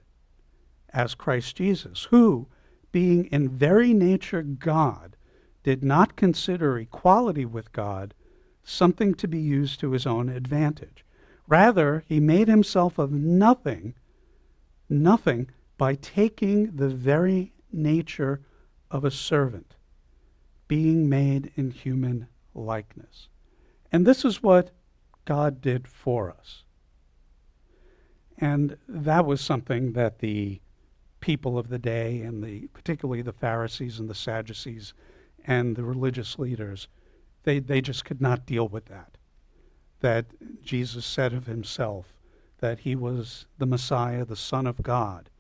as 0.93 1.14
Christ 1.14 1.55
Jesus, 1.55 2.09
who, 2.11 2.49
being 2.90 3.26
in 3.26 3.49
very 3.49 3.95
nature 3.95 4.43
God, 4.43 5.17
did 5.62 5.85
not 5.85 6.17
consider 6.17 6.79
equality 6.79 7.45
with 7.45 7.73
God 7.73 8.14
something 8.62 9.14
to 9.14 9.29
be 9.29 9.40
used 9.40 9.81
to 9.81 9.93
his 9.93 10.07
own 10.07 10.29
advantage. 10.29 11.05
Rather, 11.47 12.05
he 12.07 12.21
made 12.21 12.49
himself 12.49 12.99
of 12.99 13.11
nothing, 13.11 13.95
nothing, 14.88 15.50
by 15.76 15.95
taking 15.95 16.76
the 16.76 16.88
very 16.88 17.52
nature 17.73 18.40
of 18.90 19.05
a 19.05 19.11
servant, 19.11 19.75
being 20.69 21.09
made 21.09 21.50
in 21.57 21.71
human 21.71 22.29
likeness. 22.55 23.29
And 23.90 24.07
this 24.07 24.25
is 24.25 24.43
what 24.43 24.71
God 25.25 25.61
did 25.61 25.88
for 25.88 26.31
us. 26.31 26.64
And 28.38 28.76
that 28.88 29.26
was 29.26 29.40
something 29.40 29.93
that 29.93 30.21
the 30.21 30.61
people 31.21 31.59
of 31.59 31.69
the 31.69 31.79
day, 31.79 32.21
and 32.23 32.43
the, 32.43 32.69
particularly 32.69 33.23
the 33.23 33.33
Pharisees 33.33 33.99
and 33.99 34.09
the 34.09 34.14
Sadducees 34.14 34.95
and 35.47 35.77
the 35.77 35.85
religious 35.85 36.39
leaders, 36.39 36.89
they, 37.45 37.59
they 37.59 37.81
just 37.81 38.05
could 38.05 38.21
not 38.21 38.47
deal 38.47 38.69
with 38.69 38.87
that. 38.87 39.17
That 40.01 40.27
Jesus 40.63 41.05
said 41.05 41.33
of 41.33 41.47
himself 41.47 42.15
that 42.59 42.81
he 42.81 42.95
was 42.95 43.47
the 43.59 43.67
Messiah, 43.67 44.25
the 44.25 44.37
Son 44.37 44.67
of 44.67 44.83
God, 44.83 45.31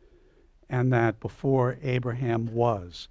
and 0.68 0.92
that 0.92 1.20
before 1.20 1.78
Abraham 1.82 2.52
was, 2.54 3.08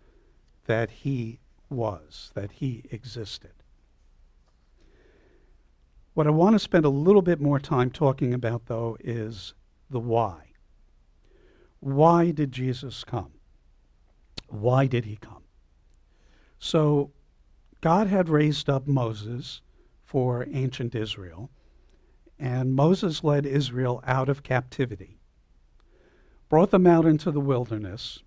that 0.65 0.89
he 0.89 1.39
was, 1.69 2.31
that 2.34 2.53
he 2.53 2.84
existed. 2.91 3.51
What 6.13 6.27
I 6.27 6.31
want 6.31 6.53
to 6.53 6.60
spend 6.60 6.86
a 6.86 6.89
little 6.89 7.22
bit 7.22 7.39
more 7.39 7.60
time 7.60 7.91
talking 7.91 8.34
about, 8.34 8.65
though, 8.65 8.98
is 9.00 9.53
the 9.89 10.00
why. 10.00 10.48
Why 11.79 12.31
did 12.31 12.51
Jesus 12.51 13.03
come? 13.03 13.31
Why 14.48 14.88
did 14.88 15.05
he 15.05 15.15
come? 15.15 15.43
So, 16.59 17.11
God 17.81 18.07
had 18.07 18.27
raised 18.27 18.69
up 18.69 18.85
Moses 18.85 19.61
for 20.03 20.45
ancient 20.51 20.93
Israel, 20.93 21.49
and 22.37 22.73
Moses 22.73 23.23
led 23.23 23.45
Israel 23.45 24.03
out 24.05 24.27
of 24.27 24.43
captivity, 24.43 25.19
brought 26.49 26.71
them 26.71 26.85
out 26.85 27.05
into 27.05 27.31
the 27.31 27.39
wilderness, 27.39 28.19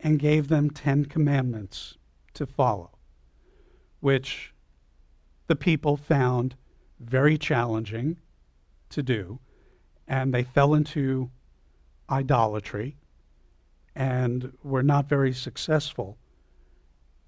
and 0.00 0.18
gave 0.18 0.48
them 0.48 0.70
Ten 0.70 1.04
Commandments 1.04 1.98
to 2.34 2.46
follow, 2.46 2.90
which 4.00 4.54
the 5.46 5.56
people 5.56 5.96
found 5.96 6.54
very 6.98 7.36
challenging 7.36 8.16
to 8.88 9.02
do, 9.02 9.38
and 10.08 10.32
they 10.32 10.42
fell 10.42 10.72
into 10.72 11.30
idolatry 12.08 12.96
and 13.94 14.52
were 14.62 14.82
not 14.82 15.08
very 15.08 15.32
successful 15.32 16.16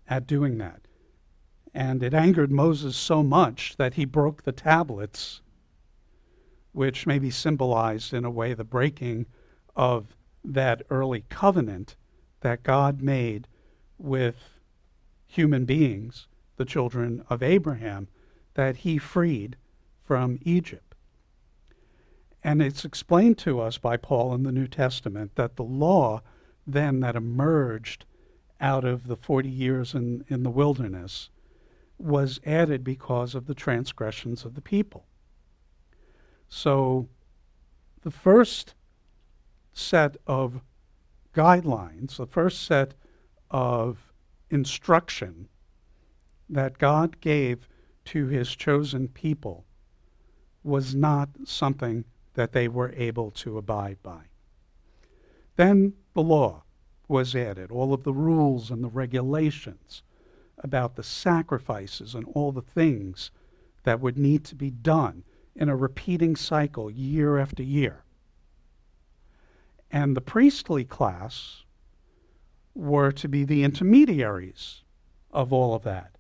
at 0.09 0.27
doing 0.27 0.59
that. 0.59 0.83
And 1.75 2.03
it 2.03 2.15
angered 2.15 2.51
Moses 2.51 2.97
so 2.97 3.23
much 3.23 3.77
that 3.77 3.95
he 3.95 4.05
broke 4.05 4.43
the 4.43 4.53
tablets, 4.53 5.43
which 6.73 7.07
maybe 7.07 7.31
symbolized, 7.31 8.13
in 8.15 8.25
a 8.25 8.31
way, 8.31 8.55
the 8.55 8.65
breaking 8.65 9.27
of 9.77 10.17
that 10.45 10.83
early 10.91 11.25
covenant 11.29 11.97
that 12.41 12.63
God 12.63 13.03
made 13.03 13.47
with 13.99 14.37
human 15.27 15.65
beings, 15.65 16.27
the 16.57 16.65
children 16.65 17.23
of 17.29 17.43
Abraham, 17.43 18.09
that 18.55 18.79
he 18.79 18.99
freed 18.99 19.57
from 20.03 20.39
Egypt. 20.43 20.95
And 22.43 22.63
it's 22.63 22.85
explained 22.85 23.37
to 23.39 23.61
us 23.61 23.79
by 23.79 23.97
Paul 23.97 24.35
in 24.35 24.43
the 24.45 24.53
New 24.53 24.69
Testament 24.69 25.33
that 25.35 25.57
the 25.57 25.65
law 25.65 26.23
then 26.67 27.01
that 27.01 27.17
emerged 27.17 28.05
out 28.61 28.85
of 28.85 29.07
the 29.07 29.17
40 29.17 29.49
years 29.49 29.95
in, 29.95 30.25
in 30.29 30.43
the 30.43 30.51
wilderness 30.51 31.31
was 31.99 32.41
added 32.47 32.85
because 32.85 33.35
of 33.35 33.47
the 33.47 33.55
transgressions 33.55 34.45
of 34.45 34.55
the 34.55 34.61
people. 34.61 35.07
So 36.49 37.09
the 38.03 38.11
first 38.11 38.75
set 39.73 40.17
of 40.27 40.61
guidelines, 41.35 42.17
the 42.17 42.27
first 42.27 42.63
set 42.63 42.95
of 43.51 44.13
instruction 44.51 45.49
that 46.49 46.79
God 46.79 47.21
gave 47.21 47.69
to 48.07 48.27
his 48.27 48.57
chosen 48.57 49.09
people 49.09 49.67
was 50.63 50.95
not 50.95 51.29
something 51.45 52.05
that 52.35 52.53
they 52.53 52.69
were 52.69 52.93
able 52.97 53.31
to 53.33 53.59
abide 53.59 53.99
by. 54.03 54.23
Then 55.57 55.95
the 56.15 56.23
law 56.23 56.63
was 57.09 57.35
added, 57.35 57.71
all 57.71 57.93
of 57.93 58.05
the 58.05 58.13
rules 58.13 58.71
and 58.71 58.85
the 58.85 58.89
regulations 58.89 60.03
about 60.59 60.97
the 60.97 61.03
sacrifices 61.03 62.15
and 62.15 62.27
all 62.35 62.53
the 62.53 62.63
things 62.63 63.31
that 63.85 64.01
would 64.01 64.19
need 64.19 64.45
to 64.45 64.55
be 64.55 64.71
done 64.71 65.25
in 65.57 65.69
a 65.69 65.77
repeating 65.77 66.37
cycle 66.37 66.91
year 66.91 67.39
after 67.39 67.63
year. 67.63 68.05
And 69.91 70.17
the 70.17 70.21
priestly 70.21 70.85
class 70.85 71.65
were 72.75 73.11
to 73.13 73.29
be 73.29 73.45
the 73.45 73.65
intermediaries 73.65 74.83
of 75.33 75.53
all 75.53 75.75
of 75.75 75.83
that. 75.85 76.17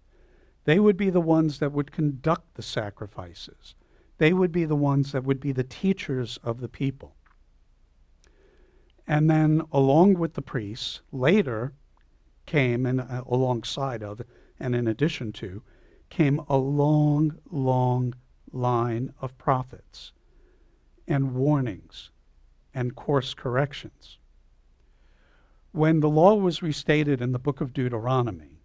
They 0.65 0.79
would 0.79 0.97
be 0.97 1.11
the 1.11 1.21
ones 1.21 1.59
that 1.59 1.73
would 1.73 1.93
conduct 1.93 2.55
the 2.55 2.63
sacrifices. 2.63 3.75
They 4.19 4.33
would 4.33 4.53
be 4.53 4.65
the 4.65 4.77
ones 4.77 5.13
that 5.13 5.25
would 5.25 5.41
be 5.41 5.53
the 5.53 5.65
teachers 5.65 6.39
of 6.43 6.61
the 6.61 6.69
people. 6.69 7.15
And 9.09 9.31
then, 9.31 9.63
along 9.73 10.19
with 10.19 10.35
the 10.35 10.43
priests, 10.43 11.01
later 11.11 11.73
came, 12.45 12.85
and 12.85 13.01
uh, 13.01 13.23
alongside 13.27 14.03
of, 14.03 14.21
and 14.61 14.77
in 14.77 14.87
addition 14.87 15.33
to, 15.33 15.63
came 16.11 16.43
a 16.47 16.59
long, 16.59 17.39
long 17.51 18.15
line 18.53 19.15
of 19.21 19.37
prophets 19.39 20.13
and 21.07 21.35
warnings 21.35 22.11
and 22.75 22.95
course 22.95 23.33
corrections. 23.33 24.19
When 25.73 26.01
the 26.01 26.09
law 26.11 26.35
was 26.35 26.63
restated 26.63 27.23
in 27.23 27.33
the 27.33 27.39
book 27.39 27.63
of 27.63 27.73
Deuteronomy, 27.73 28.61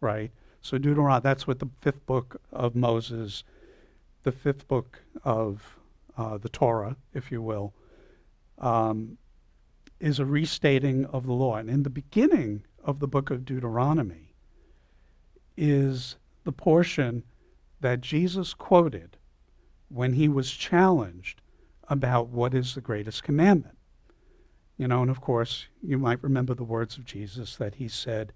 right? 0.00 0.30
So 0.60 0.78
Deuteronomy, 0.78 1.22
that's 1.22 1.46
what 1.46 1.58
the 1.58 1.70
fifth 1.80 2.06
book 2.06 2.40
of 2.52 2.76
Moses, 2.76 3.42
the 4.22 4.32
fifth 4.32 4.68
book 4.68 5.00
of 5.24 5.76
uh, 6.16 6.38
the 6.38 6.48
Torah, 6.48 6.96
if 7.14 7.32
you 7.32 7.42
will, 7.42 7.74
um, 8.58 9.18
is 10.00 10.18
a 10.18 10.26
restating 10.26 11.04
of 11.06 11.26
the 11.26 11.32
law. 11.32 11.56
And 11.56 11.70
in 11.70 11.82
the 11.82 11.90
beginning 11.90 12.64
of 12.84 13.00
the 13.00 13.08
book 13.08 13.30
of 13.30 13.44
Deuteronomy 13.44 14.34
is 15.56 16.16
the 16.44 16.52
portion 16.52 17.24
that 17.80 18.00
Jesus 18.00 18.54
quoted 18.54 19.16
when 19.88 20.14
he 20.14 20.28
was 20.28 20.50
challenged 20.52 21.40
about 21.88 22.28
what 22.28 22.54
is 22.54 22.74
the 22.74 22.80
greatest 22.80 23.22
commandment. 23.22 23.76
You 24.76 24.88
know, 24.88 25.02
and 25.02 25.10
of 25.10 25.20
course, 25.20 25.66
you 25.82 25.98
might 25.98 26.22
remember 26.22 26.54
the 26.54 26.64
words 26.64 26.98
of 26.98 27.04
Jesus 27.04 27.56
that 27.56 27.76
he 27.76 27.88
said, 27.88 28.32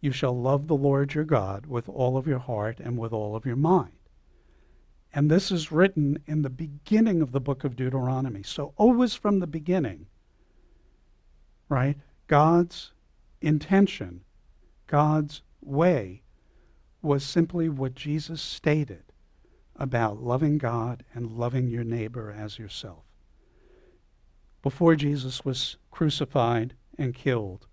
You 0.00 0.12
shall 0.12 0.38
love 0.38 0.66
the 0.66 0.76
Lord 0.76 1.14
your 1.14 1.24
God 1.24 1.66
with 1.66 1.88
all 1.88 2.16
of 2.16 2.26
your 2.26 2.38
heart 2.38 2.80
and 2.80 2.96
with 2.96 3.12
all 3.12 3.36
of 3.36 3.44
your 3.44 3.56
mind. 3.56 3.92
And 5.12 5.30
this 5.30 5.52
is 5.52 5.70
written 5.70 6.18
in 6.26 6.42
the 6.42 6.50
beginning 6.50 7.20
of 7.20 7.32
the 7.32 7.40
book 7.40 7.62
of 7.62 7.76
Deuteronomy. 7.76 8.42
So, 8.42 8.72
always 8.76 9.14
from 9.14 9.38
the 9.38 9.46
beginning, 9.46 10.06
right? 11.68 11.96
God's 12.26 12.92
intention, 13.40 14.22
God's 14.86 15.42
way, 15.60 16.22
was 17.02 17.24
simply 17.24 17.68
what 17.68 17.94
Jesus 17.94 18.40
stated 18.40 19.02
about 19.76 20.22
loving 20.22 20.58
God 20.58 21.04
and 21.12 21.32
loving 21.32 21.68
your 21.68 21.84
neighbor 21.84 22.34
as 22.36 22.58
yourself. 22.58 23.04
Before 24.62 24.96
Jesus 24.96 25.44
was 25.44 25.76
crucified 25.90 26.74
and 26.96 27.14
killed, 27.14 27.66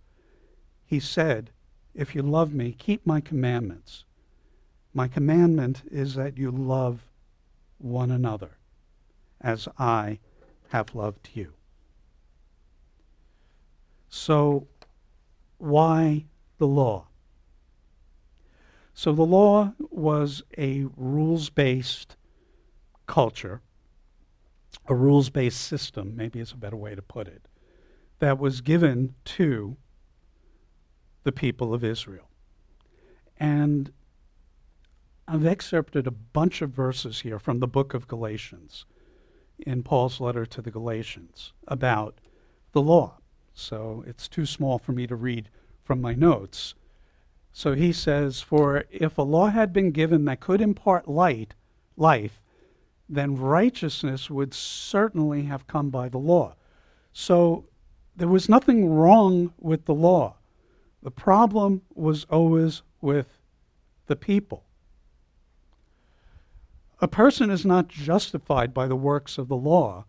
he 0.86 1.00
said, 1.00 1.52
If 1.94 2.14
you 2.16 2.22
love 2.22 2.54
me, 2.54 2.76
keep 2.78 3.06
my 3.06 3.22
commandments. 3.22 4.04
My 4.94 5.08
commandment 5.08 5.84
is 5.90 6.16
that 6.16 6.38
you 6.38 6.52
love 6.52 7.08
one 7.78 8.12
another 8.12 8.58
as 9.40 9.68
I 9.80 10.20
have 10.70 10.94
loved 10.94 11.30
you. 11.34 11.54
So, 14.14 14.68
why 15.58 16.26
the 16.58 16.68
law? 16.68 17.08
So, 18.94 19.14
the 19.14 19.26
law 19.26 19.72
was 19.80 20.44
a 20.58 20.86
rules 20.98 21.50
based 21.50 22.18
culture, 23.08 23.62
a 24.86 24.94
rules 24.94 25.30
based 25.30 25.62
system, 25.62 26.14
maybe 26.14 26.42
is 26.42 26.52
a 26.52 26.58
better 26.58 26.76
way 26.76 26.94
to 26.94 27.02
put 27.02 27.30
it, 27.30 27.48
that 28.20 28.38
was 28.38 28.60
given 28.60 29.16
to 29.24 29.78
the 31.24 31.32
people 31.32 31.74
of 31.74 31.82
Israel. 31.82 32.28
And 33.38 33.94
I've 35.26 35.46
excerpted 35.46 36.06
a 36.06 36.12
bunch 36.12 36.62
of 36.62 36.72
verses 36.72 37.22
here 37.22 37.40
from 37.40 37.62
the 37.62 37.68
book 37.68 37.94
of 37.94 38.10
Galatians 38.10 38.86
in 39.58 39.84
Paul's 39.84 40.20
letter 40.20 40.46
to 40.48 40.62
the 40.62 40.70
Galatians 40.70 41.54
about 41.66 42.20
the 42.74 42.82
law. 42.82 43.21
So 43.54 44.04
it's 44.08 44.28
too 44.28 44.46
small 44.46 44.78
for 44.78 44.92
me 44.92 45.08
to 45.08 45.16
read 45.16 45.50
from 45.84 46.02
my 46.02 46.14
notes. 46.14 46.74
So 47.54 47.74
he 47.74 47.92
says, 47.92 48.42
For 48.42 48.86
if 48.92 49.18
a 49.18 49.24
law 49.24 49.48
had 49.48 49.74
been 49.74 49.92
given 49.92 50.26
that 50.26 50.40
could 50.40 50.62
impart 50.62 51.08
light, 51.08 51.54
life, 51.98 52.42
then 53.10 53.36
righteousness 53.36 54.30
would 54.30 54.54
certainly 54.54 55.44
have 55.44 55.68
come 55.68 55.90
by 55.90 56.08
the 56.08 56.18
law. 56.18 56.56
So 57.12 57.66
there 58.16 58.30
was 58.30 58.48
nothing 58.48 58.90
wrong 58.90 59.54
with 59.60 59.86
the 59.86 59.94
law. 59.94 60.38
The 61.04 61.12
problem 61.12 61.82
was 61.94 62.26
always 62.30 62.84
with 63.02 63.40
the 64.08 64.16
people. 64.16 64.64
A 67.02 67.08
person 67.08 67.50
is 67.50 67.66
not 67.66 67.88
justified 67.88 68.74
by 68.74 68.88
the 68.88 68.96
works 68.96 69.38
of 69.38 69.48
the 69.48 69.58
law, 69.58 70.06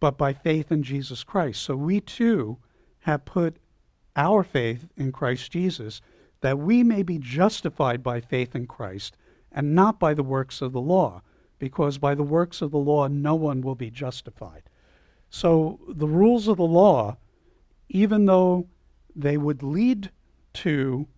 but 0.00 0.16
by 0.16 0.32
faith 0.32 0.70
in 0.70 0.82
Jesus 0.82 1.24
Christ. 1.24 1.62
So 1.62 1.76
we 1.76 2.00
too 2.00 2.58
have 3.00 3.24
put 3.24 3.56
our 4.16 4.42
faith 4.42 4.88
in 4.96 5.12
Christ 5.12 5.50
Jesus 5.52 6.00
that 6.40 6.58
we 6.58 6.82
may 6.82 7.02
be 7.02 7.18
justified 7.18 8.02
by 8.02 8.20
faith 8.20 8.54
in 8.54 8.66
Christ 8.66 9.16
and 9.50 9.74
not 9.74 9.98
by 9.98 10.14
the 10.14 10.22
works 10.22 10.60
of 10.60 10.72
the 10.72 10.80
law, 10.80 11.22
because 11.58 11.98
by 11.98 12.14
the 12.14 12.22
works 12.22 12.62
of 12.62 12.70
the 12.70 12.78
law 12.78 13.08
no 13.08 13.34
one 13.34 13.60
will 13.60 13.74
be 13.74 13.90
justified. 13.90 14.62
So 15.30 15.80
the 15.88 16.06
rules 16.06 16.48
of 16.48 16.58
the 16.58 16.62
law, 16.62 17.16
even 17.88 18.26
though 18.26 18.68
they 19.16 19.36
would 19.36 19.62
lead 19.62 20.10
to 20.54 21.08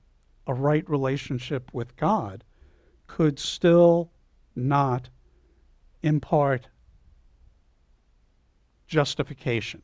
a 0.47 0.55
right 0.55 0.89
relationship 0.89 1.71
with 1.73 1.97
God, 1.97 2.45
could 3.07 3.39
still 3.39 4.11
not 4.57 5.11
impart 6.03 6.69
justification. 8.91 9.83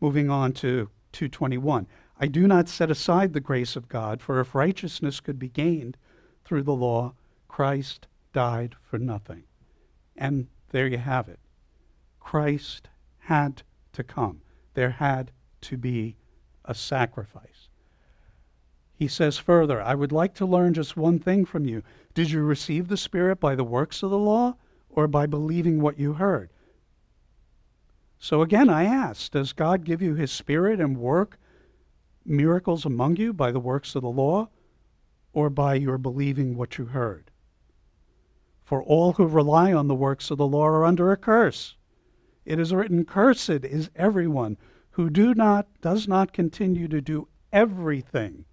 Moving 0.00 0.30
on 0.30 0.52
to 0.54 0.88
221. 1.12 1.86
I 2.18 2.26
do 2.26 2.46
not 2.48 2.68
set 2.68 2.90
aside 2.90 3.32
the 3.32 3.40
grace 3.40 3.76
of 3.76 3.88
God, 3.88 4.22
for 4.22 4.40
if 4.40 4.54
righteousness 4.54 5.20
could 5.20 5.38
be 5.38 5.48
gained 5.48 5.96
through 6.44 6.62
the 6.62 6.74
law, 6.74 7.14
Christ 7.48 8.06
died 8.32 8.76
for 8.82 8.98
nothing. 8.98 9.44
And 10.16 10.48
there 10.70 10.86
you 10.86 10.98
have 10.98 11.28
it. 11.28 11.38
Christ 12.18 12.88
had 13.18 13.62
to 13.92 14.02
come. 14.02 14.40
There 14.72 14.90
had 14.90 15.32
to 15.62 15.76
be 15.76 16.16
a 16.64 16.74
sacrifice. 16.74 17.68
He 18.96 19.08
says 19.08 19.36
further, 19.36 19.82
I 19.82 19.94
would 19.94 20.12
like 20.12 20.34
to 20.36 20.46
learn 20.46 20.72
just 20.72 20.96
one 20.96 21.18
thing 21.18 21.44
from 21.44 21.66
you. 21.66 21.82
Did 22.14 22.30
you 22.30 22.42
receive 22.42 22.88
the 22.88 22.96
Spirit 22.96 23.38
by 23.38 23.54
the 23.54 23.64
works 23.64 24.02
of 24.02 24.10
the 24.10 24.18
law 24.18 24.56
or 24.94 25.06
by 25.08 25.26
believing 25.26 25.80
what 25.80 25.98
you 25.98 26.14
heard? 26.14 26.50
So 28.18 28.40
again, 28.40 28.70
I 28.70 28.84
ask, 28.84 29.32
does 29.32 29.52
God 29.52 29.84
give 29.84 30.00
you 30.00 30.14
his 30.14 30.32
Spirit 30.32 30.80
and 30.80 30.96
work 30.96 31.38
miracles 32.24 32.86
among 32.86 33.16
you 33.16 33.32
by 33.32 33.52
the 33.52 33.60
works 33.60 33.94
of 33.94 34.02
the 34.02 34.08
law 34.08 34.48
or 35.32 35.50
by 35.50 35.74
your 35.74 35.98
believing 35.98 36.56
what 36.56 36.78
you 36.78 36.86
heard? 36.86 37.30
For 38.64 38.82
all 38.82 39.14
who 39.14 39.26
rely 39.26 39.72
on 39.72 39.88
the 39.88 39.94
works 39.94 40.30
of 40.30 40.38
the 40.38 40.46
law 40.46 40.64
are 40.64 40.86
under 40.86 41.12
a 41.12 41.18
curse. 41.18 41.76
It 42.46 42.58
is 42.58 42.72
written, 42.72 43.04
Cursed 43.04 43.64
is 43.64 43.90
everyone 43.94 44.56
who 44.92 45.10
do 45.10 45.34
not, 45.34 45.66
does 45.82 46.08
not 46.08 46.32
continue 46.32 46.88
to 46.88 47.00
do 47.00 47.28
everything, 47.52 48.44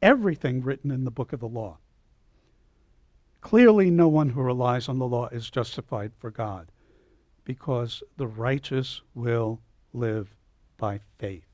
everything 0.00 0.62
written 0.62 0.90
in 0.90 1.04
the 1.04 1.10
book 1.10 1.32
of 1.32 1.40
the 1.40 1.48
law. 1.48 1.78
Clearly, 3.40 3.90
no 3.90 4.08
one 4.08 4.30
who 4.30 4.42
relies 4.42 4.88
on 4.88 4.98
the 4.98 5.06
law 5.06 5.28
is 5.28 5.50
justified 5.50 6.12
for 6.16 6.30
God, 6.30 6.70
because 7.44 8.02
the 8.16 8.26
righteous 8.26 9.00
will 9.14 9.60
live 9.92 10.34
by 10.76 11.00
faith. 11.18 11.46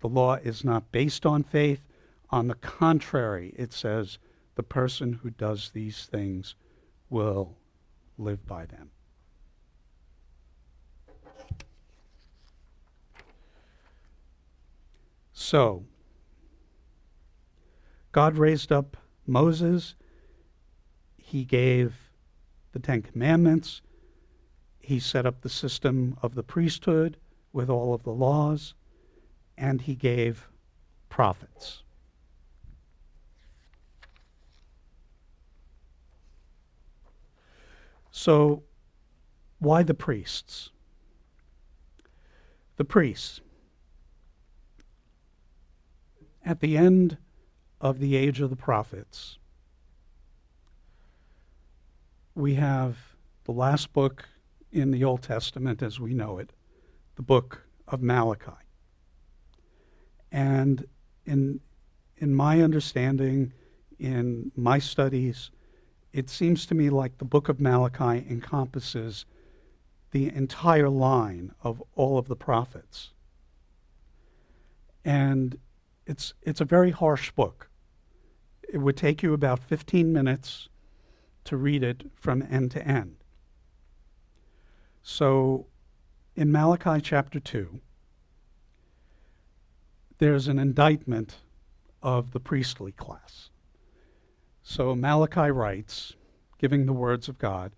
The 0.00 0.08
law 0.08 0.34
is 0.34 0.64
not 0.64 0.92
based 0.92 1.26
on 1.26 1.42
faith. 1.42 1.84
On 2.30 2.46
the 2.46 2.54
contrary, 2.54 3.54
it 3.56 3.72
says 3.72 4.18
the 4.54 4.62
person 4.62 5.14
who 5.22 5.30
does 5.30 5.70
these 5.70 6.06
things 6.06 6.54
will 7.10 7.56
live 8.16 8.46
by 8.46 8.66
them. 8.66 8.90
So, 15.32 15.84
God 18.12 18.36
raised 18.36 18.72
up 18.72 18.96
Moses 19.26 19.94
he 21.28 21.44
gave 21.44 22.10
the 22.72 22.78
Ten 22.78 23.02
Commandments. 23.02 23.82
He 24.80 24.98
set 24.98 25.26
up 25.26 25.42
the 25.42 25.50
system 25.50 26.16
of 26.22 26.34
the 26.34 26.42
priesthood 26.42 27.18
with 27.52 27.68
all 27.68 27.92
of 27.92 28.02
the 28.02 28.12
laws. 28.12 28.72
And 29.58 29.82
he 29.82 29.94
gave 29.94 30.48
prophets. 31.10 31.82
So, 38.10 38.62
why 39.58 39.82
the 39.82 39.92
priests? 39.92 40.70
The 42.76 42.86
priests. 42.86 43.42
At 46.42 46.60
the 46.60 46.78
end 46.78 47.18
of 47.82 47.98
the 47.98 48.16
age 48.16 48.40
of 48.40 48.48
the 48.48 48.56
prophets, 48.56 49.38
we 52.38 52.54
have 52.54 52.96
the 53.44 53.52
last 53.52 53.92
book 53.92 54.28
in 54.70 54.92
the 54.92 55.02
Old 55.02 55.22
Testament 55.22 55.82
as 55.82 55.98
we 55.98 56.14
know 56.14 56.38
it, 56.38 56.52
the 57.16 57.22
book 57.22 57.66
of 57.88 58.00
Malachi. 58.00 58.52
And 60.30 60.86
in, 61.26 61.58
in 62.18 62.32
my 62.32 62.62
understanding, 62.62 63.52
in 63.98 64.52
my 64.54 64.78
studies, 64.78 65.50
it 66.12 66.30
seems 66.30 66.64
to 66.66 66.76
me 66.76 66.90
like 66.90 67.18
the 67.18 67.24
book 67.24 67.48
of 67.48 67.60
Malachi 67.60 68.24
encompasses 68.30 69.26
the 70.12 70.32
entire 70.32 70.88
line 70.88 71.52
of 71.62 71.82
all 71.96 72.18
of 72.18 72.28
the 72.28 72.36
prophets. 72.36 73.10
And 75.04 75.58
it's, 76.06 76.34
it's 76.42 76.60
a 76.60 76.64
very 76.64 76.92
harsh 76.92 77.32
book. 77.32 77.68
It 78.68 78.78
would 78.78 78.96
take 78.96 79.24
you 79.24 79.34
about 79.34 79.58
15 79.58 80.12
minutes 80.12 80.68
to 81.48 81.56
read 81.56 81.82
it 81.82 82.04
from 82.14 82.46
end 82.50 82.70
to 82.70 82.86
end. 82.86 83.16
So 85.02 85.66
in 86.36 86.52
Malachi 86.52 87.00
chapter 87.00 87.40
2, 87.40 87.80
there's 90.18 90.46
an 90.46 90.58
indictment 90.58 91.36
of 92.02 92.32
the 92.32 92.40
priestly 92.40 92.92
class. 92.92 93.48
So 94.62 94.94
Malachi 94.94 95.50
writes, 95.50 96.16
giving 96.58 96.84
the 96.84 96.92
words 96.92 97.28
of 97.28 97.38
God, 97.38 97.72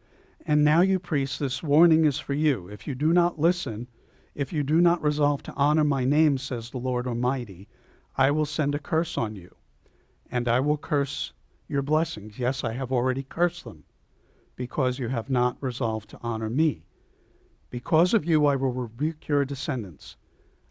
And 0.45 0.65
now, 0.65 0.81
you 0.81 0.99
priests, 0.99 1.39
this 1.39 1.63
warning 1.63 2.05
is 2.05 2.19
for 2.19 2.35
you. 2.35 2.67
If 2.67 2.89
you 2.89 2.97
do 2.97 3.13
not 3.13 3.39
listen, 3.39 3.87
if 4.35 4.53
you 4.53 4.65
do 4.65 4.81
not 4.81 5.01
resolve 5.01 5.45
to 5.45 5.53
honor 5.53 5.85
my 5.85 6.05
name, 6.05 6.39
says 6.39 6.71
the 6.71 6.79
Lord 6.79 7.07
Almighty, 7.07 7.69
I 8.17 8.33
will 8.33 8.47
send 8.47 8.75
a 8.75 8.81
curse 8.81 9.17
on 9.17 9.37
you, 9.37 9.55
and 10.29 10.49
I 10.49 10.59
will 10.59 10.77
curse 10.77 11.33
your 11.71 11.83
blessings. 11.83 12.39
Yes, 12.39 12.65
I 12.65 12.73
have 12.73 12.91
already 12.91 13.23
cursed 13.23 13.65
them, 13.65 13.85
because 14.57 14.99
you 14.99 15.09
have 15.09 15.31
not 15.31 15.57
resolved 15.61 16.11
to 16.11 16.19
honor 16.21 16.51
me. 16.51 16.85
Because 17.71 18.13
of 18.13 18.25
you, 18.25 18.47
I 18.47 18.57
will 18.57 18.73
rebuke 18.73 19.29
your 19.29 19.45
descendants. 19.45 20.17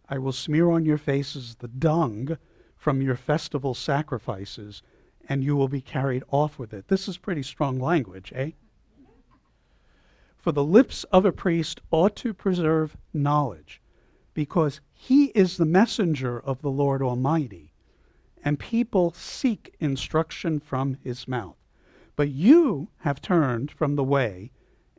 I 0.10 0.18
will 0.18 0.34
smear 0.34 0.70
on 0.70 0.86
your 0.86 0.98
faces 0.98 1.56
the 1.56 1.68
dung 1.70 2.38
from 2.76 3.02
your 3.02 3.16
festival 3.16 3.74
sacrifices, 3.74 4.82
and 5.28 5.44
you 5.44 5.56
will 5.56 5.68
be 5.68 5.82
carried 5.82 6.24
off 6.30 6.60
with 6.60 6.74
it. 6.74 6.88
This 6.88 7.08
is 7.08 7.18
pretty 7.18 7.44
strong 7.44 7.80
language, 7.80 8.34
eh? 8.36 8.52
For 10.38 10.52
the 10.52 10.64
lips 10.64 11.04
of 11.06 11.26
a 11.26 11.32
priest 11.32 11.82
ought 11.92 12.16
to 12.18 12.34
preserve 12.34 12.98
knowledge, 13.14 13.82
because 14.34 14.82
he 14.94 15.26
is 15.28 15.58
the 15.58 15.66
messenger 15.66 16.40
of 16.40 16.62
the 16.62 16.72
Lord 16.72 17.02
Almighty, 17.02 17.68
and 18.43 18.60
people 18.60 19.12
seek 19.12 19.75
instruction 19.80 20.60
from 20.60 20.97
his 21.04 21.28
mouth. 21.28 21.58
But 22.15 22.30
you 22.30 22.89
have 22.99 23.21
turned 23.21 23.71
from 23.71 23.95
the 23.95 24.04
way, 24.04 24.52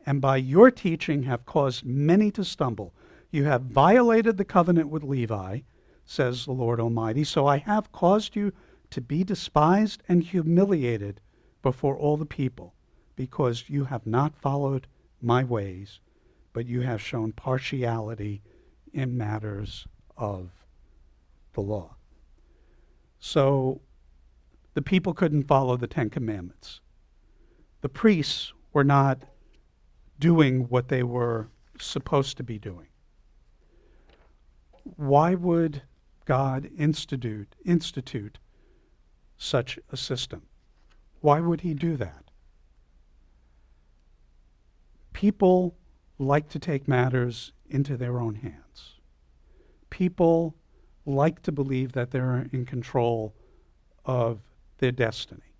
and 0.06 0.20
by 0.20 0.36
your 0.38 0.70
teaching 0.70 1.24
have 1.24 1.46
caused 1.46 1.84
many 1.84 2.30
to 2.32 2.44
stumble. 2.44 2.94
You 3.30 3.44
have 3.44 3.62
violated 3.62 4.36
the 4.36 4.44
covenant 4.44 4.88
with 4.88 5.04
Levi, 5.04 5.60
says 6.04 6.44
the 6.44 6.52
Lord 6.52 6.80
Almighty. 6.80 7.24
So 7.24 7.46
I 7.46 7.58
have 7.58 7.92
caused 7.92 8.34
you 8.34 8.52
to 8.90 9.00
be 9.00 9.22
despised 9.22 10.02
and 10.08 10.22
humiliated 10.22 11.20
before 11.62 11.96
all 11.96 12.16
the 12.16 12.26
people, 12.26 12.74
because 13.14 13.68
you 13.68 13.84
have 13.84 14.06
not 14.06 14.34
followed 14.34 14.86
my 15.20 15.44
ways, 15.44 16.00
but 16.52 16.66
you 16.66 16.80
have 16.80 17.00
shown 17.00 17.32
partiality 17.32 18.42
in 18.92 19.16
matters 19.16 19.86
of 20.16 20.50
the 21.52 21.60
law. 21.60 21.94
So 23.20 23.80
the 24.74 24.82
people 24.82 25.14
couldn't 25.14 25.44
follow 25.44 25.76
the 25.76 25.86
Ten 25.86 26.10
Commandments. 26.10 26.80
The 27.82 27.88
priests 27.88 28.52
were 28.72 28.84
not 28.84 29.22
doing 30.18 30.68
what 30.68 30.88
they 30.88 31.02
were 31.02 31.48
supposed 31.78 32.36
to 32.38 32.42
be 32.42 32.58
doing 32.58 32.88
why 34.96 35.34
would 35.34 35.82
God 36.24 36.70
institute, 36.78 37.54
institute 37.64 38.38
such 39.36 39.78
a 39.90 39.96
system? 39.96 40.42
Why 41.20 41.40
would 41.40 41.62
he 41.62 41.74
do 41.74 41.96
that? 41.96 42.30
People 45.12 45.76
like 46.18 46.48
to 46.50 46.58
take 46.58 46.86
matters 46.88 47.52
into 47.68 47.96
their 47.96 48.20
own 48.20 48.36
hands. 48.36 48.94
People 49.90 50.54
like 51.14 51.42
to 51.42 51.52
believe 51.52 51.92
that 51.92 52.10
they're 52.10 52.48
in 52.52 52.64
control 52.66 53.34
of 54.04 54.40
their 54.78 54.92
destiny. 54.92 55.54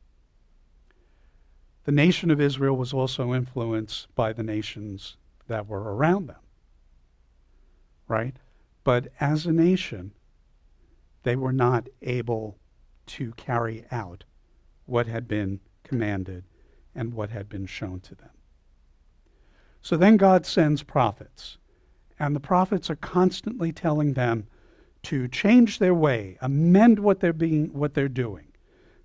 The 1.84 1.92
nation 1.92 2.30
of 2.30 2.40
Israel 2.40 2.76
was 2.76 2.92
also 2.92 3.34
influenced 3.34 4.14
by 4.14 4.32
the 4.32 4.42
nations 4.42 5.16
that 5.48 5.66
were 5.66 5.94
around 5.94 6.28
them. 6.28 6.40
Right? 8.06 8.36
But 8.84 9.08
as 9.20 9.46
a 9.46 9.52
nation, 9.52 10.12
they 11.22 11.36
were 11.36 11.52
not 11.52 11.88
able 12.02 12.58
to 13.06 13.32
carry 13.32 13.84
out 13.90 14.24
what 14.86 15.06
had 15.06 15.28
been 15.28 15.60
commanded 15.84 16.44
and 16.94 17.14
what 17.14 17.30
had 17.30 17.48
been 17.48 17.66
shown 17.66 18.00
to 18.00 18.14
them. 18.14 18.30
So 19.82 19.96
then 19.96 20.16
God 20.16 20.44
sends 20.44 20.82
prophets, 20.82 21.58
and 22.18 22.36
the 22.36 22.40
prophets 22.40 22.90
are 22.90 22.96
constantly 22.96 23.72
telling 23.72 24.12
them 24.12 24.46
to 25.04 25.28
change 25.28 25.78
their 25.78 25.94
way, 25.94 26.36
amend 26.40 26.98
what 26.98 27.20
they're 27.20 27.32
being 27.32 27.72
what 27.72 27.94
they're 27.94 28.08
doing, 28.08 28.46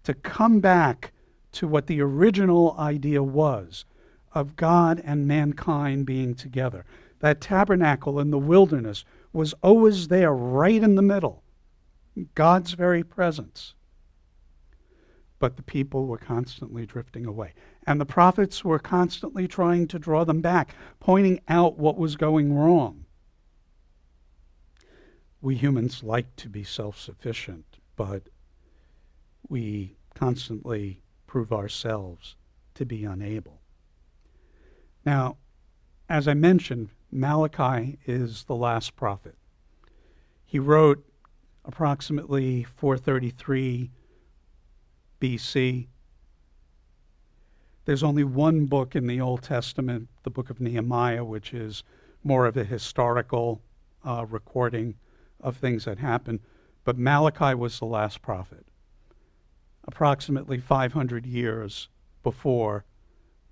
to 0.04 0.14
come 0.14 0.60
back 0.60 1.12
to 1.54 1.68
what 1.68 1.88
the 1.88 2.02
original 2.02 2.76
idea 2.78 3.24
was 3.24 3.86
of 4.34 4.56
God 4.58 5.02
and 5.06 5.28
mankind 5.28 6.06
being 6.06 6.36
together. 6.36 6.86
That 7.20 7.40
tabernacle 7.40 8.20
in 8.20 8.30
the 8.30 8.38
wilderness 8.38 9.06
was 9.32 9.54
always 9.64 10.10
there, 10.10 10.34
right 10.34 10.84
in 10.84 10.96
the 10.96 11.02
middle. 11.02 11.44
God's 12.36 12.74
very 12.74 13.04
presence. 13.04 13.74
But 15.40 15.58
the 15.58 15.64
people 15.64 16.06
were 16.08 16.18
constantly 16.18 16.86
drifting 16.86 17.26
away. 17.26 17.54
And 17.88 18.00
the 18.00 18.06
prophets 18.06 18.64
were 18.64 18.80
constantly 18.80 19.48
trying 19.48 19.88
to 19.88 20.00
draw 20.00 20.24
them 20.24 20.42
back, 20.42 20.76
pointing 21.00 21.40
out 21.48 21.78
what 21.78 21.98
was 21.98 22.16
going 22.16 22.54
wrong. 22.54 23.05
We 25.46 25.54
humans 25.54 26.02
like 26.02 26.36
to 26.38 26.50
be 26.50 26.64
self 26.64 27.00
sufficient, 27.00 27.78
but 27.96 28.24
we 29.48 29.96
constantly 30.16 31.04
prove 31.28 31.54
ourselves 31.54 32.36
to 32.74 32.84
be 32.84 33.06
unable. 33.06 33.62
Now, 35.06 35.38
as 36.10 36.28
I 36.28 36.34
mentioned, 36.34 36.90
Malachi 37.12 38.00
is 38.08 38.46
the 38.46 38.56
last 38.56 38.96
prophet. 38.96 39.36
He 40.44 40.58
wrote 40.58 41.06
approximately 41.64 42.64
433 42.64 43.92
BC. 45.22 45.88
There's 47.86 48.02
only 48.02 48.24
one 48.24 48.66
book 48.66 48.96
in 48.96 49.06
the 49.06 49.22
Old 49.22 49.44
Testament, 49.44 50.08
the 50.24 50.32
book 50.32 50.50
of 50.50 50.60
Nehemiah, 50.60 51.24
which 51.24 51.54
is 51.54 51.84
more 52.24 52.48
of 52.48 52.58
a 52.58 52.64
historical 52.64 53.62
uh, 54.04 54.26
recording 54.28 54.96
of 55.46 55.56
things 55.56 55.86
that 55.86 56.00
happened. 56.00 56.40
But 56.84 56.98
Malachi 56.98 57.54
was 57.54 57.80
the 57.80 57.86
last 57.86 58.22
prophet, 58.22 58.66
approximately 59.88 60.60
500 60.60 61.26
years 61.26 61.88
before 62.24 62.84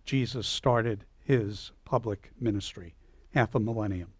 Jesus 0.03 0.47
started 0.47 1.05
his 1.23 1.71
public 1.85 2.31
ministry 2.39 2.95
half 3.33 3.55
a 3.55 3.59
millennium. 3.59 4.11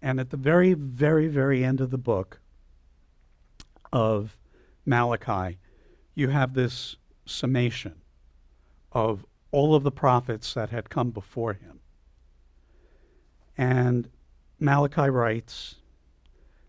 And 0.00 0.20
at 0.20 0.30
the 0.30 0.36
very, 0.36 0.74
very, 0.74 1.26
very 1.28 1.64
end 1.64 1.80
of 1.80 1.90
the 1.90 1.98
book 1.98 2.40
of 3.90 4.36
Malachi, 4.84 5.58
you 6.14 6.28
have 6.28 6.52
this 6.52 6.96
summation 7.24 8.02
of 8.92 9.24
all 9.50 9.74
of 9.74 9.82
the 9.82 9.90
prophets 9.90 10.52
that 10.54 10.68
had 10.68 10.90
come 10.90 11.10
before 11.10 11.54
him. 11.54 11.80
And 13.56 14.10
Malachi 14.60 15.08
writes, 15.08 15.76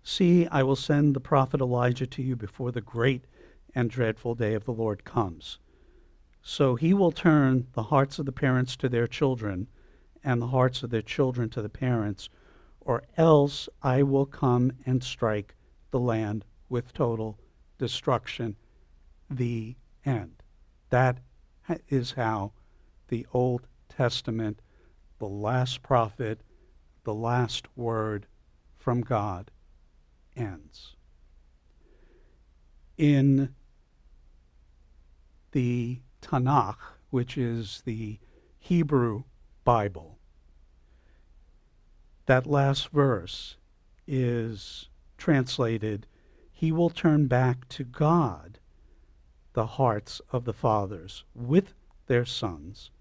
See, 0.07 0.45
I 0.47 0.61
will 0.61 0.75
send 0.75 1.15
the 1.15 1.19
prophet 1.19 1.59
Elijah 1.59 2.05
to 2.05 2.21
you 2.21 2.35
before 2.35 2.71
the 2.71 2.79
great 2.79 3.25
and 3.73 3.89
dreadful 3.89 4.35
day 4.35 4.53
of 4.53 4.63
the 4.63 4.71
Lord 4.71 5.03
comes. 5.03 5.57
So 6.43 6.75
he 6.75 6.93
will 6.93 7.11
turn 7.11 7.67
the 7.73 7.83
hearts 7.83 8.19
of 8.19 8.27
the 8.27 8.31
parents 8.31 8.75
to 8.77 8.87
their 8.87 9.07
children 9.07 9.67
and 10.23 10.39
the 10.39 10.47
hearts 10.47 10.83
of 10.83 10.91
their 10.91 11.01
children 11.01 11.49
to 11.49 11.61
the 11.63 11.69
parents, 11.69 12.29
or 12.79 13.01
else 13.17 13.67
I 13.81 14.03
will 14.03 14.27
come 14.27 14.73
and 14.85 15.03
strike 15.03 15.55
the 15.89 15.99
land 15.99 16.45
with 16.69 16.93
total 16.93 17.39
destruction. 17.79 18.57
The 19.27 19.75
end. 20.05 20.43
That 20.91 21.17
is 21.89 22.11
how 22.11 22.51
the 23.07 23.25
Old 23.33 23.65
Testament, 23.89 24.61
the 25.17 25.27
last 25.27 25.81
prophet, 25.81 26.41
the 27.05 27.13
last 27.15 27.67
word 27.75 28.27
from 28.77 29.01
God 29.01 29.49
ends. 30.35 30.95
In 32.97 33.53
the 35.51 35.99
Tanakh, 36.21 36.77
which 37.09 37.37
is 37.37 37.81
the 37.85 38.19
Hebrew 38.57 39.23
Bible, 39.63 40.17
that 42.25 42.47
last 42.47 42.89
verse 42.89 43.57
is 44.07 44.89
translated, 45.17 46.07
He 46.51 46.71
will 46.71 46.89
turn 46.89 47.27
back 47.27 47.67
to 47.69 47.83
God 47.83 48.59
the 49.53 49.65
hearts 49.65 50.21
of 50.31 50.45
the 50.45 50.53
fathers 50.53 51.23
with 51.33 51.73
their 52.07 52.25
sons, 52.25 52.91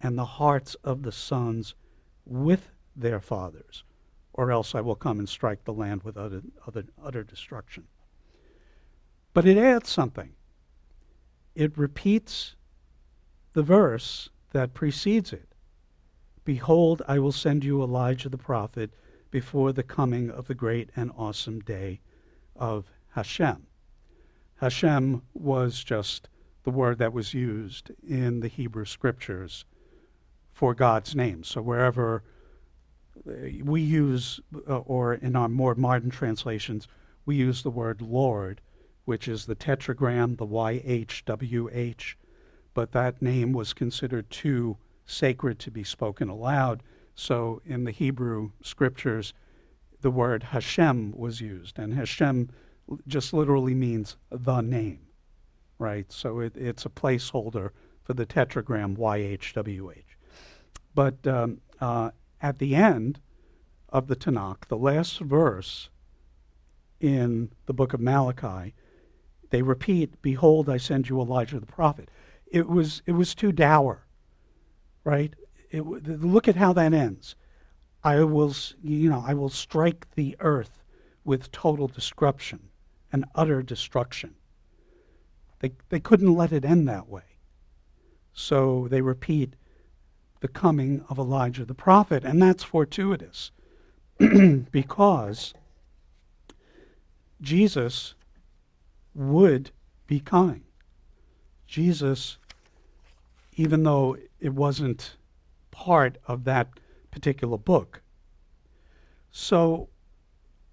and 0.00 0.18
the 0.18 0.24
hearts 0.24 0.74
of 0.84 1.02
the 1.02 1.12
sons 1.12 1.74
with 2.26 2.68
their 2.94 3.20
fathers, 3.20 3.84
or 4.34 4.50
else 4.50 4.74
I 4.74 4.80
will 4.80 4.96
come 4.96 5.20
and 5.20 5.28
strike 5.28 5.64
the 5.64 5.72
land 5.72 6.02
with 6.02 6.16
utter, 6.16 6.42
utter, 6.66 6.84
utter 7.02 7.22
destruction. 7.22 7.84
But 9.32 9.46
it 9.46 9.56
adds 9.56 9.88
something. 9.88 10.32
It 11.54 11.78
repeats 11.78 12.56
the 13.52 13.62
verse 13.62 14.28
that 14.52 14.74
precedes 14.74 15.32
it. 15.32 15.54
Behold, 16.44 17.00
I 17.08 17.20
will 17.20 17.32
send 17.32 17.64
you 17.64 17.82
Elijah 17.82 18.28
the 18.28 18.36
prophet 18.36 18.90
before 19.30 19.72
the 19.72 19.82
coming 19.82 20.30
of 20.30 20.46
the 20.46 20.54
great 20.54 20.90
and 20.96 21.10
awesome 21.16 21.60
day 21.60 22.00
of 22.56 22.90
Hashem. 23.14 23.66
Hashem 24.56 25.22
was 25.32 25.82
just 25.82 26.28
the 26.64 26.70
word 26.70 26.98
that 26.98 27.12
was 27.12 27.34
used 27.34 27.92
in 28.06 28.40
the 28.40 28.48
Hebrew 28.48 28.84
scriptures 28.84 29.64
for 30.52 30.74
God's 30.74 31.14
name. 31.14 31.44
So 31.44 31.62
wherever 31.62 32.22
we 33.24 33.80
use, 33.80 34.40
uh, 34.68 34.78
or 34.78 35.14
in 35.14 35.36
our 35.36 35.48
more 35.48 35.74
modern 35.74 36.10
translations, 36.10 36.88
we 37.26 37.36
use 37.36 37.62
the 37.62 37.70
word 37.70 38.02
Lord, 38.02 38.60
which 39.04 39.28
is 39.28 39.46
the 39.46 39.54
tetragram, 39.54 40.36
the 40.36 40.46
YHWH, 40.46 42.14
but 42.74 42.92
that 42.92 43.22
name 43.22 43.52
was 43.52 43.72
considered 43.72 44.30
too 44.30 44.76
sacred 45.06 45.58
to 45.60 45.70
be 45.70 45.84
spoken 45.84 46.28
aloud. 46.28 46.82
So 47.14 47.62
in 47.64 47.84
the 47.84 47.90
Hebrew 47.90 48.50
scriptures, 48.62 49.32
the 50.00 50.10
word 50.10 50.42
Hashem 50.42 51.12
was 51.16 51.40
used, 51.40 51.78
and 51.78 51.94
Hashem 51.94 52.50
just 53.06 53.32
literally 53.32 53.74
means 53.74 54.16
the 54.30 54.60
name, 54.60 55.00
right? 55.78 56.10
So 56.12 56.40
it, 56.40 56.56
it's 56.56 56.84
a 56.84 56.90
placeholder 56.90 57.70
for 58.02 58.12
the 58.12 58.26
tetragram 58.26 58.96
YHWH. 58.96 60.02
But 60.94 61.26
um, 61.26 61.60
uh, 61.80 62.10
at 62.44 62.58
the 62.58 62.74
end 62.74 63.20
of 63.88 64.06
the 64.06 64.14
Tanakh, 64.14 64.68
the 64.68 64.76
last 64.76 65.18
verse 65.18 65.88
in 67.00 67.50
the 67.64 67.72
book 67.72 67.94
of 67.94 68.00
Malachi, 68.00 68.74
they 69.48 69.62
repeat, 69.62 70.20
Behold, 70.20 70.68
I 70.68 70.76
send 70.76 71.08
you 71.08 71.18
Elijah 71.18 71.58
the 71.58 71.64
prophet. 71.64 72.10
It 72.46 72.68
was, 72.68 73.00
it 73.06 73.12
was 73.12 73.34
too 73.34 73.50
dour, 73.50 74.04
right? 75.04 75.34
It, 75.70 75.86
look 75.86 76.46
at 76.46 76.56
how 76.56 76.74
that 76.74 76.92
ends. 76.92 77.34
I 78.02 78.22
will, 78.24 78.54
you 78.82 79.08
know, 79.08 79.24
I 79.26 79.32
will 79.32 79.48
strike 79.48 80.06
the 80.14 80.36
earth 80.40 80.84
with 81.24 81.50
total 81.50 81.88
destruction 81.88 82.68
and 83.10 83.24
utter 83.34 83.62
destruction. 83.62 84.34
They, 85.60 85.72
they 85.88 86.00
couldn't 86.00 86.34
let 86.34 86.52
it 86.52 86.66
end 86.66 86.86
that 86.90 87.08
way. 87.08 87.38
So 88.34 88.86
they 88.90 89.00
repeat 89.00 89.54
the 90.44 90.48
coming 90.48 91.02
of 91.08 91.18
Elijah 91.18 91.64
the 91.64 91.72
prophet, 91.72 92.22
and 92.22 92.42
that's 92.42 92.62
fortuitous 92.62 93.50
because 94.70 95.54
Jesus 97.40 98.14
would 99.14 99.70
be 100.06 100.20
coming. 100.20 100.64
Jesus, 101.66 102.36
even 103.56 103.84
though 103.84 104.18
it 104.38 104.52
wasn't 104.52 105.16
part 105.70 106.18
of 106.26 106.44
that 106.44 106.68
particular 107.10 107.56
book. 107.56 108.02
So, 109.30 109.88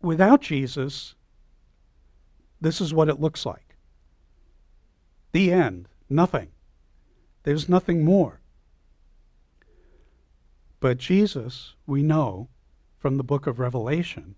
without 0.01 0.41
Jesus, 0.41 1.15
this 2.59 2.81
is 2.81 2.93
what 2.93 3.07
it 3.07 3.21
looks 3.21 3.45
like. 3.45 3.77
The 5.31 5.53
end. 5.53 5.87
Nothing. 6.09 6.49
There's 7.43 7.69
nothing 7.69 8.03
more. 8.03 8.40
But 10.81 10.97
Jesus, 10.97 11.75
we 11.85 12.03
know 12.03 12.49
from 12.97 13.15
the 13.15 13.23
book 13.23 13.47
of 13.47 13.59
Revelation, 13.59 14.35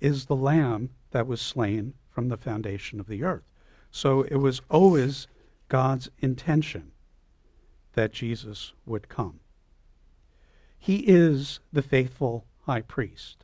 is 0.00 0.26
the 0.26 0.36
lamb 0.36 0.90
that 1.10 1.26
was 1.26 1.40
slain 1.40 1.94
from 2.10 2.28
the 2.28 2.36
foundation 2.36 3.00
of 3.00 3.08
the 3.08 3.24
earth. 3.24 3.48
So 3.90 4.22
it 4.22 4.36
was 4.36 4.60
always 4.70 5.26
God's 5.68 6.10
intention 6.18 6.92
that 7.94 8.12
Jesus 8.12 8.74
would 8.84 9.08
come. 9.08 9.40
He 10.78 10.98
is 11.06 11.60
the 11.72 11.82
faithful 11.82 12.46
high 12.66 12.82
priest. 12.82 13.42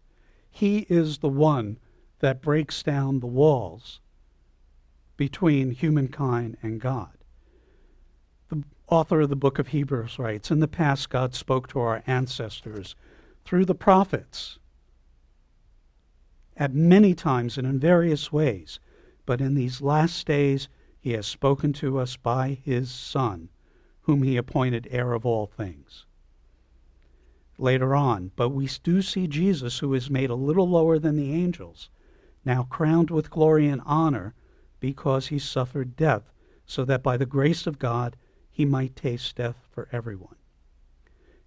He 0.50 0.80
is 0.90 1.18
the 1.18 1.30
one 1.30 1.78
that 2.18 2.42
breaks 2.42 2.82
down 2.82 3.20
the 3.20 3.26
walls 3.26 4.00
between 5.16 5.70
humankind 5.70 6.58
and 6.62 6.78
God. 6.78 7.21
Author 8.88 9.22
of 9.22 9.28
the 9.30 9.36
book 9.36 9.58
of 9.58 9.68
Hebrews 9.68 10.18
writes 10.18 10.50
In 10.50 10.60
the 10.60 10.68
past, 10.68 11.08
God 11.10 11.34
spoke 11.34 11.68
to 11.68 11.80
our 11.80 12.02
ancestors 12.06 12.94
through 13.44 13.64
the 13.64 13.74
prophets 13.74 14.58
at 16.56 16.74
many 16.74 17.14
times 17.14 17.56
and 17.56 17.66
in 17.66 17.78
various 17.78 18.30
ways, 18.30 18.78
but 19.24 19.40
in 19.40 19.54
these 19.54 19.80
last 19.80 20.26
days, 20.26 20.68
he 21.00 21.12
has 21.12 21.26
spoken 21.26 21.72
to 21.74 21.98
us 21.98 22.16
by 22.16 22.58
his 22.62 22.90
Son, 22.90 23.48
whom 24.02 24.22
he 24.22 24.36
appointed 24.36 24.86
heir 24.90 25.12
of 25.12 25.24
all 25.24 25.46
things. 25.46 26.04
Later 27.58 27.94
on, 27.94 28.32
but 28.36 28.50
we 28.50 28.68
do 28.82 29.02
see 29.02 29.26
Jesus, 29.26 29.78
who 29.78 29.94
is 29.94 30.10
made 30.10 30.30
a 30.30 30.34
little 30.34 30.68
lower 30.68 30.98
than 30.98 31.16
the 31.16 31.32
angels 31.32 31.88
now 32.44 32.64
crowned 32.64 33.10
with 33.10 33.30
glory 33.30 33.68
and 33.68 33.82
honor 33.84 34.34
because 34.80 35.28
he 35.28 35.38
suffered 35.38 35.96
death, 35.96 36.32
so 36.66 36.84
that 36.84 37.02
by 37.02 37.16
the 37.16 37.26
grace 37.26 37.66
of 37.66 37.78
God 37.78 38.16
he 38.52 38.66
might 38.66 38.94
taste 38.94 39.36
death 39.36 39.56
for 39.72 39.88
everyone. 39.90 40.36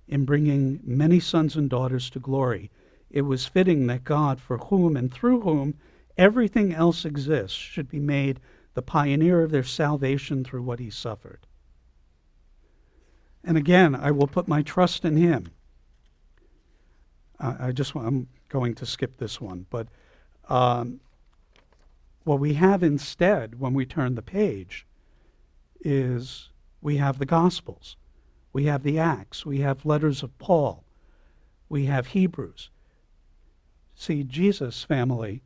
In 0.08 0.26
bringing 0.26 0.80
many 0.84 1.20
sons 1.20 1.56
and 1.56 1.70
daughters 1.70 2.10
to 2.10 2.20
glory, 2.20 2.72
it 3.12 3.22
was 3.22 3.46
fitting 3.46 3.86
that 3.88 4.04
God, 4.04 4.42
for 4.42 4.58
whom 4.58 4.98
and 4.98 5.14
through 5.14 5.42
whom 5.42 5.76
everything 6.18 6.74
else 6.74 7.06
exists, 7.06 7.56
should 7.56 7.88
be 7.88 8.00
made 8.00 8.40
the 8.74 8.82
pioneer 8.82 9.42
of 9.42 9.52
their 9.52 9.64
salvation 9.64 10.44
through 10.44 10.64
what 10.64 10.80
he 10.80 10.90
suffered. 10.90 11.46
And 13.44 13.56
again, 13.56 13.96
I 13.96 14.10
will 14.10 14.28
put 14.28 14.48
my 14.48 14.64
trust 14.64 15.06
in 15.06 15.16
him. 15.16 15.52
I 17.40 17.72
just 17.72 17.96
I'm 17.96 18.28
going 18.50 18.74
to 18.76 18.86
skip 18.86 19.18
this 19.18 19.40
one, 19.40 19.68
but 19.70 19.88
um, 20.50 21.02
what 22.24 22.40
we 22.40 22.56
have 22.56 22.82
instead 22.82 23.60
when 23.60 23.74
we 23.74 23.86
turn 23.86 24.16
the 24.16 24.22
page 24.22 24.88
is 25.82 26.50
we 26.86 26.98
have 26.98 27.18
the 27.18 27.26
Gospels, 27.26 27.98
we 28.54 28.66
have 28.66 28.84
the 28.84 29.00
Acts, 29.00 29.44
we 29.44 29.62
have 29.62 29.88
letters 29.88 30.22
of 30.22 30.38
Paul, 30.38 30.84
we 31.68 31.86
have 31.86 32.10
Hebrews. 32.10 32.70
See, 33.96 34.24
Jesus' 34.24 34.84
family 34.84 35.42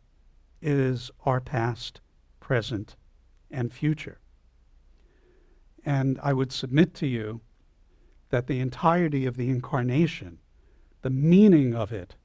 is 0.61 1.09
our 1.25 1.39
past, 1.39 2.01
present, 2.41 2.97
and 3.49 3.71
future. 3.71 4.19
And 5.85 6.19
I 6.21 6.33
would 6.33 6.51
submit 6.51 6.93
to 6.95 7.07
you 7.07 7.39
that 8.31 8.47
the 8.47 8.59
entirety 8.59 9.25
of 9.25 9.37
the 9.37 9.49
incarnation, 9.49 10.39
the 11.03 11.09
meaning 11.09 11.73
of 11.73 11.93
it, 11.93 12.17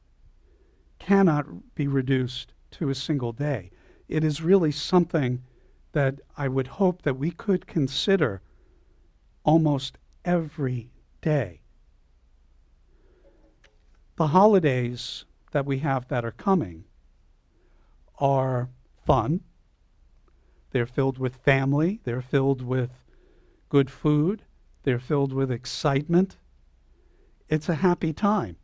cannot 0.98 1.76
be 1.76 1.86
reduced 1.86 2.52
to 2.72 2.90
a 2.90 2.96
single 2.96 3.30
day. 3.30 3.70
It 4.08 4.24
is 4.24 4.42
really 4.42 4.72
something 4.72 5.44
that 5.92 6.16
I 6.36 6.48
would 6.48 6.66
hope 6.66 7.02
that 7.02 7.16
we 7.16 7.30
could 7.30 7.68
consider 7.68 8.42
almost 9.44 9.98
every 10.24 10.90
day. 11.20 11.60
The 14.16 14.28
holidays 14.28 15.24
that 15.52 15.66
we 15.66 15.78
have 15.80 16.08
that 16.08 16.24
are 16.24 16.32
coming 16.32 16.84
are 18.18 18.68
fun. 19.06 19.40
They're 20.70 20.86
filled 20.86 21.18
with 21.18 21.36
family. 21.36 22.00
They're 22.04 22.22
filled 22.22 22.62
with 22.62 22.90
good 23.68 23.90
food. 23.90 24.42
They're 24.82 24.98
filled 24.98 25.32
with 25.32 25.50
excitement. 25.50 26.36
It's 27.48 27.68
a 27.68 27.76
happy 27.76 28.12
time. 28.12 28.56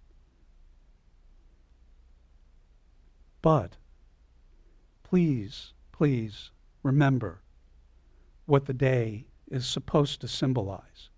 But 3.42 3.76
please, 5.02 5.72
please 5.92 6.50
remember 6.82 7.42
what 8.46 8.66
the 8.66 8.74
day 8.74 9.26
is 9.50 9.66
supposed 9.66 10.20
to 10.20 10.28
symbolize, 10.28 11.10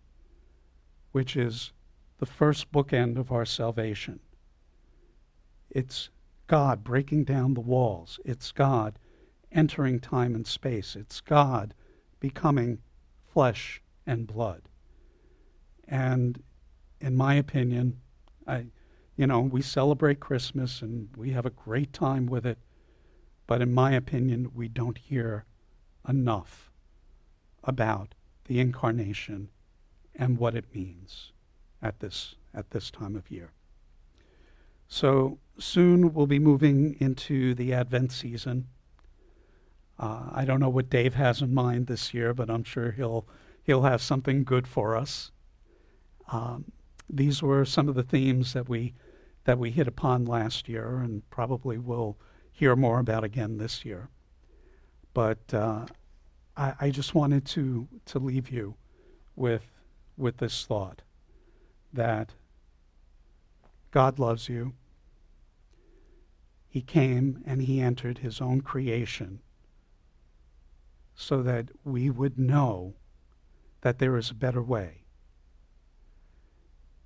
which 1.12 1.36
is 1.36 1.72
the 2.18 2.26
first 2.26 2.72
bookend 2.72 3.18
of 3.18 3.30
our 3.30 3.44
salvation. 3.44 4.20
It's 5.70 6.10
God 6.46 6.82
breaking 6.84 7.24
down 7.24 7.54
the 7.54 7.60
walls. 7.60 8.18
It's 8.24 8.52
God 8.52 8.98
entering 9.50 10.00
time 10.00 10.34
and 10.34 10.46
space. 10.46 10.96
It's 10.96 11.20
God 11.20 11.74
becoming 12.20 12.78
flesh 13.32 13.82
and 14.06 14.26
blood. 14.26 14.62
And 15.86 16.42
in 17.00 17.16
my 17.16 17.34
opinion, 17.34 18.00
I, 18.46 18.66
you 19.16 19.26
know, 19.26 19.40
we 19.40 19.62
celebrate 19.62 20.20
Christmas 20.20 20.80
and 20.82 21.08
we 21.16 21.30
have 21.30 21.46
a 21.46 21.50
great 21.50 21.92
time 21.92 22.26
with 22.26 22.46
it. 22.46 22.58
But 23.46 23.60
in 23.60 23.72
my 23.72 23.92
opinion, 23.92 24.52
we 24.54 24.68
don't 24.68 24.98
hear 24.98 25.44
enough 26.08 26.70
about 27.64 28.14
the 28.52 28.60
incarnation 28.60 29.48
and 30.14 30.36
what 30.36 30.54
it 30.54 30.74
means 30.74 31.32
at 31.80 32.00
this, 32.00 32.34
at 32.52 32.70
this 32.70 32.90
time 32.90 33.16
of 33.16 33.30
year. 33.30 33.50
So 34.88 35.38
soon 35.58 36.12
we'll 36.12 36.26
be 36.26 36.38
moving 36.38 36.94
into 37.00 37.54
the 37.54 37.72
Advent 37.72 38.12
season. 38.12 38.66
Uh, 39.98 40.24
I 40.32 40.44
don't 40.44 40.60
know 40.60 40.68
what 40.68 40.90
Dave 40.90 41.14
has 41.14 41.40
in 41.40 41.54
mind 41.54 41.86
this 41.86 42.12
year, 42.12 42.34
but 42.34 42.50
I'm 42.50 42.62
sure 42.62 42.90
he'll, 42.90 43.26
he'll 43.62 43.84
have 43.84 44.02
something 44.02 44.44
good 44.44 44.68
for 44.68 44.98
us. 44.98 45.32
Um, 46.30 46.72
these 47.08 47.42
were 47.42 47.64
some 47.64 47.88
of 47.88 47.94
the 47.94 48.02
themes 48.02 48.52
that 48.52 48.68
we, 48.68 48.92
that 49.44 49.58
we 49.58 49.70
hit 49.70 49.88
upon 49.88 50.26
last 50.26 50.68
year 50.68 50.98
and 50.98 51.28
probably 51.30 51.78
will 51.78 52.18
hear 52.50 52.76
more 52.76 52.98
about 52.98 53.24
again 53.24 53.56
this 53.56 53.86
year. 53.86 54.10
But 55.14 55.54
uh, 55.54 55.86
I, 56.56 56.74
I 56.80 56.90
just 56.90 57.14
wanted 57.14 57.44
to, 57.46 57.88
to 58.06 58.18
leave 58.18 58.50
you 58.50 58.74
with, 59.36 59.70
with 60.16 60.38
this 60.38 60.64
thought 60.64 61.02
that 61.92 62.34
God 63.90 64.18
loves 64.18 64.48
you. 64.48 64.72
He 66.68 66.80
came 66.80 67.42
and 67.46 67.62
he 67.62 67.80
entered 67.80 68.18
his 68.18 68.40
own 68.40 68.62
creation 68.62 69.40
so 71.14 71.42
that 71.42 71.68
we 71.84 72.08
would 72.08 72.38
know 72.38 72.94
that 73.82 73.98
there 73.98 74.16
is 74.16 74.30
a 74.30 74.34
better 74.34 74.62
way, 74.62 75.02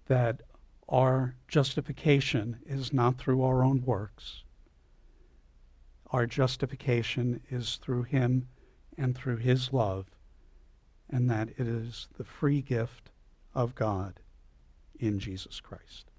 that 0.07 0.43
our 0.89 1.35
justification 1.49 2.59
is 2.65 2.93
not 2.93 3.19
through 3.19 3.43
our 3.43 3.65
own 3.65 3.83
works. 3.85 4.45
Our 6.13 6.27
justification 6.27 7.41
is 7.51 7.77
through 7.83 8.05
him 8.05 8.47
and 8.97 9.17
through 9.17 9.37
his 9.37 9.73
love, 9.73 10.07
and 11.09 11.31
that 11.31 11.51
it 11.51 11.67
is 11.67 12.09
the 12.17 12.25
free 12.25 12.63
gift 12.63 13.11
of 13.55 13.75
God 13.75 14.21
in 14.99 15.19
Jesus 15.19 15.61
Christ. 15.61 16.11